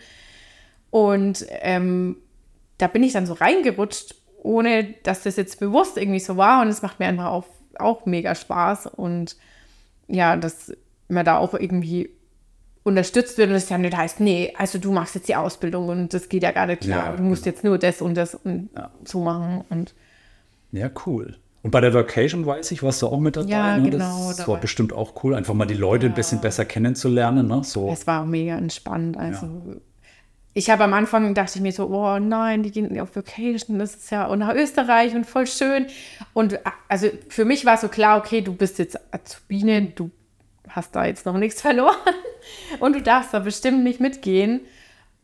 Und 0.96 1.44
ähm, 1.50 2.16
da 2.78 2.86
bin 2.86 3.02
ich 3.02 3.12
dann 3.12 3.26
so 3.26 3.34
reingerutscht, 3.34 4.14
ohne 4.42 4.94
dass 5.02 5.24
das 5.24 5.36
jetzt 5.36 5.60
bewusst 5.60 5.98
irgendwie 5.98 6.20
so 6.20 6.38
war. 6.38 6.62
Und 6.62 6.68
es 6.68 6.80
macht 6.80 7.00
mir 7.00 7.06
einfach 7.06 7.26
auch, 7.26 7.44
auch 7.78 8.06
mega 8.06 8.34
Spaß. 8.34 8.86
Und 8.86 9.36
ja, 10.08 10.38
dass 10.38 10.72
man 11.08 11.26
da 11.26 11.36
auch 11.36 11.52
irgendwie 11.52 12.08
unterstützt 12.82 13.36
wird 13.36 13.50
und 13.50 13.56
es 13.56 13.68
ja 13.68 13.76
nicht 13.76 13.94
heißt, 13.94 14.20
nee, 14.20 14.54
also 14.56 14.78
du 14.78 14.90
machst 14.90 15.14
jetzt 15.16 15.28
die 15.28 15.36
Ausbildung 15.36 15.90
und 15.90 16.14
das 16.14 16.30
geht 16.30 16.42
ja 16.42 16.52
gar 16.52 16.64
nicht 16.64 16.80
klar. 16.80 17.10
Ja, 17.10 17.16
du 17.16 17.24
musst 17.24 17.44
jetzt 17.44 17.62
nur 17.62 17.76
das 17.76 18.00
und 18.00 18.14
das 18.14 18.34
und 18.34 18.70
so 19.04 19.20
machen. 19.20 19.66
Und 19.68 19.92
Ja, 20.72 20.88
cool. 21.04 21.36
Und 21.62 21.72
bei 21.72 21.82
der 21.82 21.92
Vacation 21.92 22.46
weiß 22.46 22.70
ich, 22.70 22.82
warst 22.82 23.02
du 23.02 23.08
auch 23.08 23.20
mit 23.20 23.36
dabei. 23.36 23.50
Ja, 23.50 23.76
ne? 23.76 23.90
genau, 23.90 24.28
Das 24.28 24.38
da 24.38 24.48
war 24.48 24.56
bestimmt 24.60 24.94
auch 24.94 25.22
cool, 25.22 25.34
einfach 25.34 25.52
mal 25.52 25.66
die 25.66 25.74
Leute 25.74 26.06
ein 26.06 26.14
bisschen 26.14 26.40
besser 26.40 26.64
kennenzulernen. 26.64 27.48
Ne? 27.48 27.62
So. 27.64 27.90
es 27.90 28.06
war 28.06 28.22
auch 28.22 28.26
mega 28.26 28.56
entspannt. 28.56 29.18
Also 29.18 29.76
ich 30.56 30.70
habe 30.70 30.84
am 30.84 30.94
Anfang 30.94 31.34
dachte 31.34 31.56
ich 31.56 31.60
mir 31.60 31.70
so, 31.70 31.86
oh 31.88 32.18
nein, 32.18 32.62
die 32.62 32.70
gehen 32.70 32.98
auf 32.98 33.14
Vacation, 33.14 33.78
das 33.78 33.94
ist 33.94 34.10
ja 34.10 34.24
und 34.24 34.38
nach 34.38 34.54
Österreich 34.54 35.14
und 35.14 35.26
voll 35.26 35.46
schön. 35.46 35.84
Und 36.32 36.58
also 36.88 37.08
für 37.28 37.44
mich 37.44 37.66
war 37.66 37.76
so 37.76 37.88
klar, 37.88 38.18
okay, 38.18 38.40
du 38.40 38.54
bist 38.54 38.78
jetzt 38.78 38.98
Azubine, 39.12 39.82
du 39.82 40.10
hast 40.70 40.96
da 40.96 41.04
jetzt 41.04 41.26
noch 41.26 41.36
nichts 41.36 41.60
verloren 41.66 41.94
und 42.80 42.94
du 42.94 43.02
darfst 43.02 43.34
da 43.34 43.40
bestimmt 43.40 43.84
nicht 43.84 44.00
mitgehen. 44.00 44.62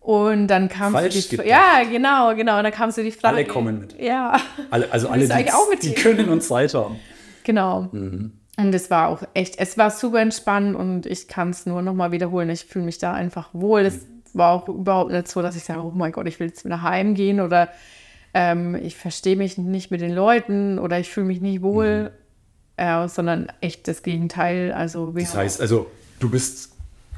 Und 0.00 0.48
dann 0.48 0.68
kam 0.68 0.92
Falsch 0.92 1.30
die, 1.30 1.36
ja, 1.36 1.82
genau, 1.90 2.34
genau. 2.34 2.58
Und 2.58 2.64
dann 2.64 2.72
kam 2.72 2.90
so 2.90 3.02
die 3.02 3.10
Frage. 3.10 3.36
Alle 3.36 3.46
kommen 3.46 3.80
mit. 3.80 3.98
Ja, 3.98 4.38
Alle, 4.68 4.92
also 4.92 5.08
alle, 5.08 5.26
du 5.26 5.34
die, 5.34 5.50
auch 5.50 5.70
mit 5.70 5.82
die 5.82 5.94
können 5.94 6.28
uns 6.28 6.48
Zeit 6.48 6.74
haben. 6.74 6.96
genau. 7.42 7.88
Mhm. 7.92 8.32
Und 8.58 8.74
es 8.74 8.90
war 8.90 9.08
auch 9.08 9.22
echt, 9.32 9.58
es 9.58 9.78
war 9.78 9.90
super 9.90 10.20
entspannt 10.20 10.76
und 10.76 11.06
ich 11.06 11.26
kann 11.26 11.50
es 11.50 11.64
nur 11.64 11.80
nochmal 11.80 12.12
wiederholen. 12.12 12.50
Ich 12.50 12.66
fühle 12.66 12.84
mich 12.84 12.98
da 12.98 13.14
einfach 13.14 13.48
wohl. 13.54 13.80
Es 13.80 14.06
war 14.34 14.52
auch 14.52 14.68
überhaupt 14.68 15.10
nicht 15.12 15.28
so, 15.28 15.42
dass 15.42 15.56
ich 15.56 15.64
sage, 15.64 15.80
oh 15.82 15.92
mein 15.94 16.12
Gott, 16.12 16.26
ich 16.26 16.38
will 16.40 16.48
jetzt 16.48 16.64
wieder 16.64 16.82
heimgehen 16.82 17.40
oder 17.40 17.68
ähm, 18.34 18.74
ich 18.74 18.96
verstehe 18.96 19.36
mich 19.36 19.58
nicht 19.58 19.90
mit 19.90 20.00
den 20.00 20.12
Leuten 20.12 20.78
oder 20.78 20.98
ich 20.98 21.10
fühle 21.10 21.26
mich 21.26 21.40
nicht 21.40 21.62
wohl, 21.62 22.12
äh, 22.76 23.08
sondern 23.08 23.48
echt 23.60 23.86
das 23.88 24.02
Gegenteil. 24.02 24.72
Also 24.72 25.12
Das 25.12 25.36
heißt, 25.36 25.60
also 25.60 25.86
du 26.20 26.30
bist 26.30 26.72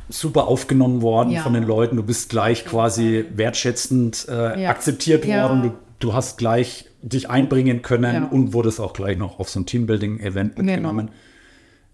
super 0.09 0.49
aufgenommen 0.49 1.03
worden 1.03 1.31
Ja. 1.31 1.43
von 1.43 1.55
den 1.55 1.63
Leuten. 1.65 1.97
Du 1.97 2.03
bist 2.03 2.29
gleich 2.31 2.65
quasi 2.67 3.25
wertschätzend 3.35 4.27
äh, 4.29 4.63
Ja. 4.63 4.71
akzeptiert 4.71 5.25
Ja. 5.25 5.49
worden. 5.49 5.63
Du, 5.63 5.73
du 6.01 6.13
hast 6.15 6.37
gleich 6.39 6.87
dich 7.03 7.31
einbringen 7.31 7.83
können 7.83 8.25
und 8.27 8.53
wurdest 8.53 8.81
auch 8.81 8.93
gleich 8.93 9.17
noch 9.17 9.39
auf 9.39 9.49
so 9.49 9.61
ein 9.61 9.67
Teambuilding-Event 9.67 10.57
Genau. 10.57 10.93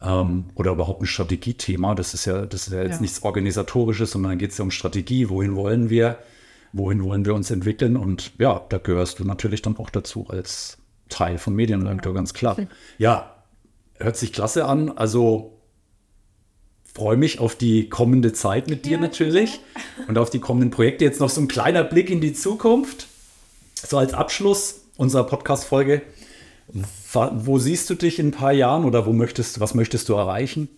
Ähm, 0.02 0.46
oder 0.54 0.72
überhaupt 0.72 1.02
ein 1.02 1.06
Strategiethema. 1.06 1.94
Das 1.94 2.14
ist 2.14 2.24
ja, 2.24 2.46
das 2.46 2.66
ist 2.68 2.72
ja 2.72 2.82
jetzt 2.82 2.94
Ja. 2.96 3.00
nichts 3.02 3.22
Organisatorisches, 3.22 4.12
sondern 4.12 4.32
dann 4.32 4.38
geht 4.38 4.52
es 4.52 4.58
ja 4.58 4.64
um 4.64 4.70
Strategie. 4.70 5.28
Wohin 5.28 5.54
wollen 5.56 5.90
wir? 5.90 6.18
Wohin 6.72 7.02
wollen 7.04 7.24
wir 7.24 7.34
uns 7.34 7.50
entwickeln? 7.50 7.96
Und 7.96 8.32
ja, 8.38 8.64
da 8.68 8.78
gehörst 8.78 9.18
du 9.18 9.24
natürlich 9.24 9.60
dann 9.62 9.76
auch 9.76 9.90
dazu 9.90 10.26
als 10.28 10.78
Teil 11.08 11.36
von 11.38 11.54
Medienredakteur, 11.54 12.14
ganz 12.14 12.32
klar. 12.32 12.56
Ja, 12.96 13.34
hört 13.98 14.16
sich 14.16 14.32
klasse 14.32 14.64
an. 14.64 14.90
Also 14.96 15.58
freue 16.94 17.16
mich 17.16 17.38
auf 17.40 17.54
die 17.56 17.88
kommende 17.88 18.32
Zeit 18.32 18.68
mit 18.68 18.84
dir 18.86 18.98
natürlich 18.98 19.60
und 20.08 20.16
auf 20.18 20.30
die 20.30 20.38
kommenden 20.40 20.70
Projekte. 20.70 21.04
Jetzt 21.04 21.20
noch 21.20 21.30
so 21.30 21.40
ein 21.40 21.48
kleiner 21.48 21.84
Blick 21.84 22.08
in 22.10 22.20
die 22.20 22.32
Zukunft. 22.32 23.06
So 23.74 23.98
als 23.98 24.14
Abschluss 24.14 24.82
unserer 24.96 25.24
Podcast-Folge. 25.24 26.02
Wo 27.12 27.58
siehst 27.58 27.90
du 27.90 27.94
dich 27.94 28.18
in 28.18 28.28
ein 28.28 28.32
paar 28.32 28.52
Jahren 28.52 28.84
oder 28.84 29.06
wo 29.06 29.12
möchtest, 29.12 29.60
was 29.60 29.74
möchtest 29.74 30.08
du 30.08 30.14
erreichen? 30.14 30.68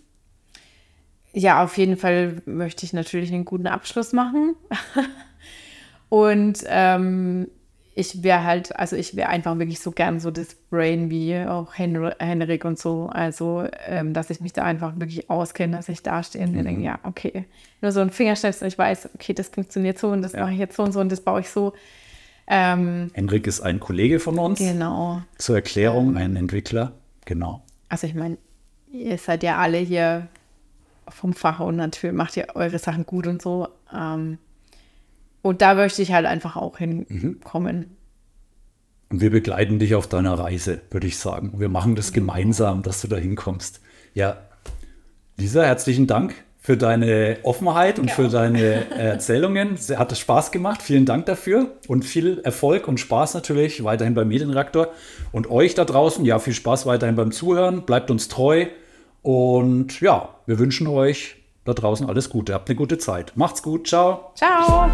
Ja, 1.32 1.64
auf 1.64 1.78
jeden 1.78 1.96
Fall 1.96 2.42
möchte 2.44 2.84
ich 2.84 2.92
natürlich 2.92 3.32
einen 3.32 3.44
guten 3.44 3.66
Abschluss 3.66 4.12
machen. 4.12 4.54
Und 6.08 6.58
ähm, 6.66 7.48
ich 7.94 8.22
wäre 8.22 8.44
halt, 8.44 8.76
also 8.76 8.96
ich 8.96 9.16
wäre 9.16 9.28
einfach 9.28 9.58
wirklich 9.58 9.80
so 9.80 9.90
gern 9.92 10.20
so 10.20 10.30
das 10.30 10.54
Brain 10.54 11.10
wie 11.10 11.38
auch 11.38 11.74
Henry, 11.74 12.12
Henrik 12.18 12.64
und 12.64 12.78
so. 12.78 13.08
Also, 13.10 13.66
ähm, 13.86 14.14
dass 14.14 14.30
ich 14.30 14.40
mich 14.40 14.52
da 14.52 14.62
einfach 14.62 14.98
wirklich 14.98 15.28
auskenne, 15.28 15.76
dass 15.76 15.88
ich 15.88 16.02
da 16.02 16.22
stehe 16.22 16.44
und 16.44 16.52
mir 16.52 16.64
denke, 16.64 16.82
ja, 16.82 16.98
okay, 17.02 17.44
nur 17.80 17.92
so 17.92 18.00
ein 18.00 18.10
Fingerschnips 18.10 18.62
und 18.62 18.68
ich 18.68 18.78
weiß, 18.78 19.10
okay, 19.14 19.34
das 19.34 19.48
funktioniert 19.48 19.98
so 19.98 20.08
und 20.08 20.22
das 20.22 20.32
Ja. 20.32 20.40
mache 20.40 20.52
ich 20.52 20.58
jetzt 20.58 20.76
so 20.76 20.82
und 20.82 20.92
so 20.92 21.00
und 21.00 21.10
das 21.12 21.20
baue 21.20 21.40
ich 21.40 21.50
so. 21.50 21.72
Ähm, 22.46 23.10
Henrik 23.14 23.46
ist 23.46 23.60
ein 23.60 23.80
Kollege 23.80 24.20
von 24.20 24.38
uns. 24.38 24.58
genau. 24.58 25.22
Zur 25.38 25.56
Erklärung, 25.56 26.16
ein 26.16 26.36
Entwickler. 26.36 26.92
Genau. 27.24 27.62
Also 27.88 28.06
ich 28.06 28.14
meine, 28.14 28.38
ihr 28.92 29.18
seid 29.18 29.42
ja 29.42 29.58
alle 29.58 29.78
hier 29.78 30.28
vom 31.08 31.32
Fach 31.32 31.60
und 31.60 31.76
natürlich 31.76 32.16
macht 32.16 32.36
ihr 32.36 32.48
eure 32.54 32.78
Sachen 32.78 33.06
gut 33.06 33.26
und 33.26 33.42
so. 33.42 33.68
Ähm, 33.94 34.38
und 35.42 35.62
da 35.62 35.74
möchte 35.74 36.02
ich 36.02 36.12
halt 36.12 36.26
einfach 36.26 36.56
auch 36.56 36.78
hinkommen. 36.78 37.96
Und 39.10 39.20
wir 39.20 39.30
begleiten 39.30 39.78
dich 39.78 39.94
auf 39.94 40.08
deiner 40.08 40.38
Reise, 40.38 40.80
würde 40.90 41.06
ich 41.06 41.18
sagen. 41.18 41.60
Wir 41.60 41.68
machen 41.68 41.96
das 41.96 42.12
gemeinsam, 42.12 42.82
dass 42.82 43.02
du 43.02 43.08
da 43.08 43.16
hinkommst. 43.16 43.80
Ja, 44.14 44.38
Lisa, 45.36 45.64
herzlichen 45.64 46.06
Dank 46.06 46.34
für 46.62 46.76
deine 46.76 47.38
Offenheit 47.42 47.98
und 47.98 48.10
für 48.10 48.28
deine 48.28 48.88
Erzählungen. 48.90 49.74
Es 49.74 49.90
hat 49.90 50.16
Spaß 50.16 50.52
gemacht. 50.52 50.80
Vielen 50.80 51.04
Dank 51.04 51.26
dafür 51.26 51.72
und 51.88 52.04
viel 52.04 52.40
Erfolg 52.44 52.86
und 52.86 53.00
Spaß 53.00 53.34
natürlich 53.34 53.82
weiterhin 53.82 54.14
beim 54.14 54.28
Medienreaktor. 54.28 54.88
Und 55.32 55.50
euch 55.50 55.74
da 55.74 55.84
draußen, 55.84 56.24
ja, 56.24 56.38
viel 56.38 56.54
Spaß 56.54 56.86
weiterhin 56.86 57.16
beim 57.16 57.32
Zuhören. 57.32 57.82
Bleibt 57.82 58.12
uns 58.12 58.28
treu. 58.28 58.66
Und 59.22 60.00
ja, 60.00 60.28
wir 60.46 60.60
wünschen 60.60 60.86
euch 60.86 61.34
da 61.64 61.74
draußen 61.74 62.08
alles 62.08 62.30
Gute. 62.30 62.54
Habt 62.54 62.68
eine 62.68 62.76
gute 62.76 62.96
Zeit. 62.96 63.32
Macht's 63.34 63.62
gut. 63.62 63.88
Ciao. 63.88 64.30
Ciao! 64.36 64.88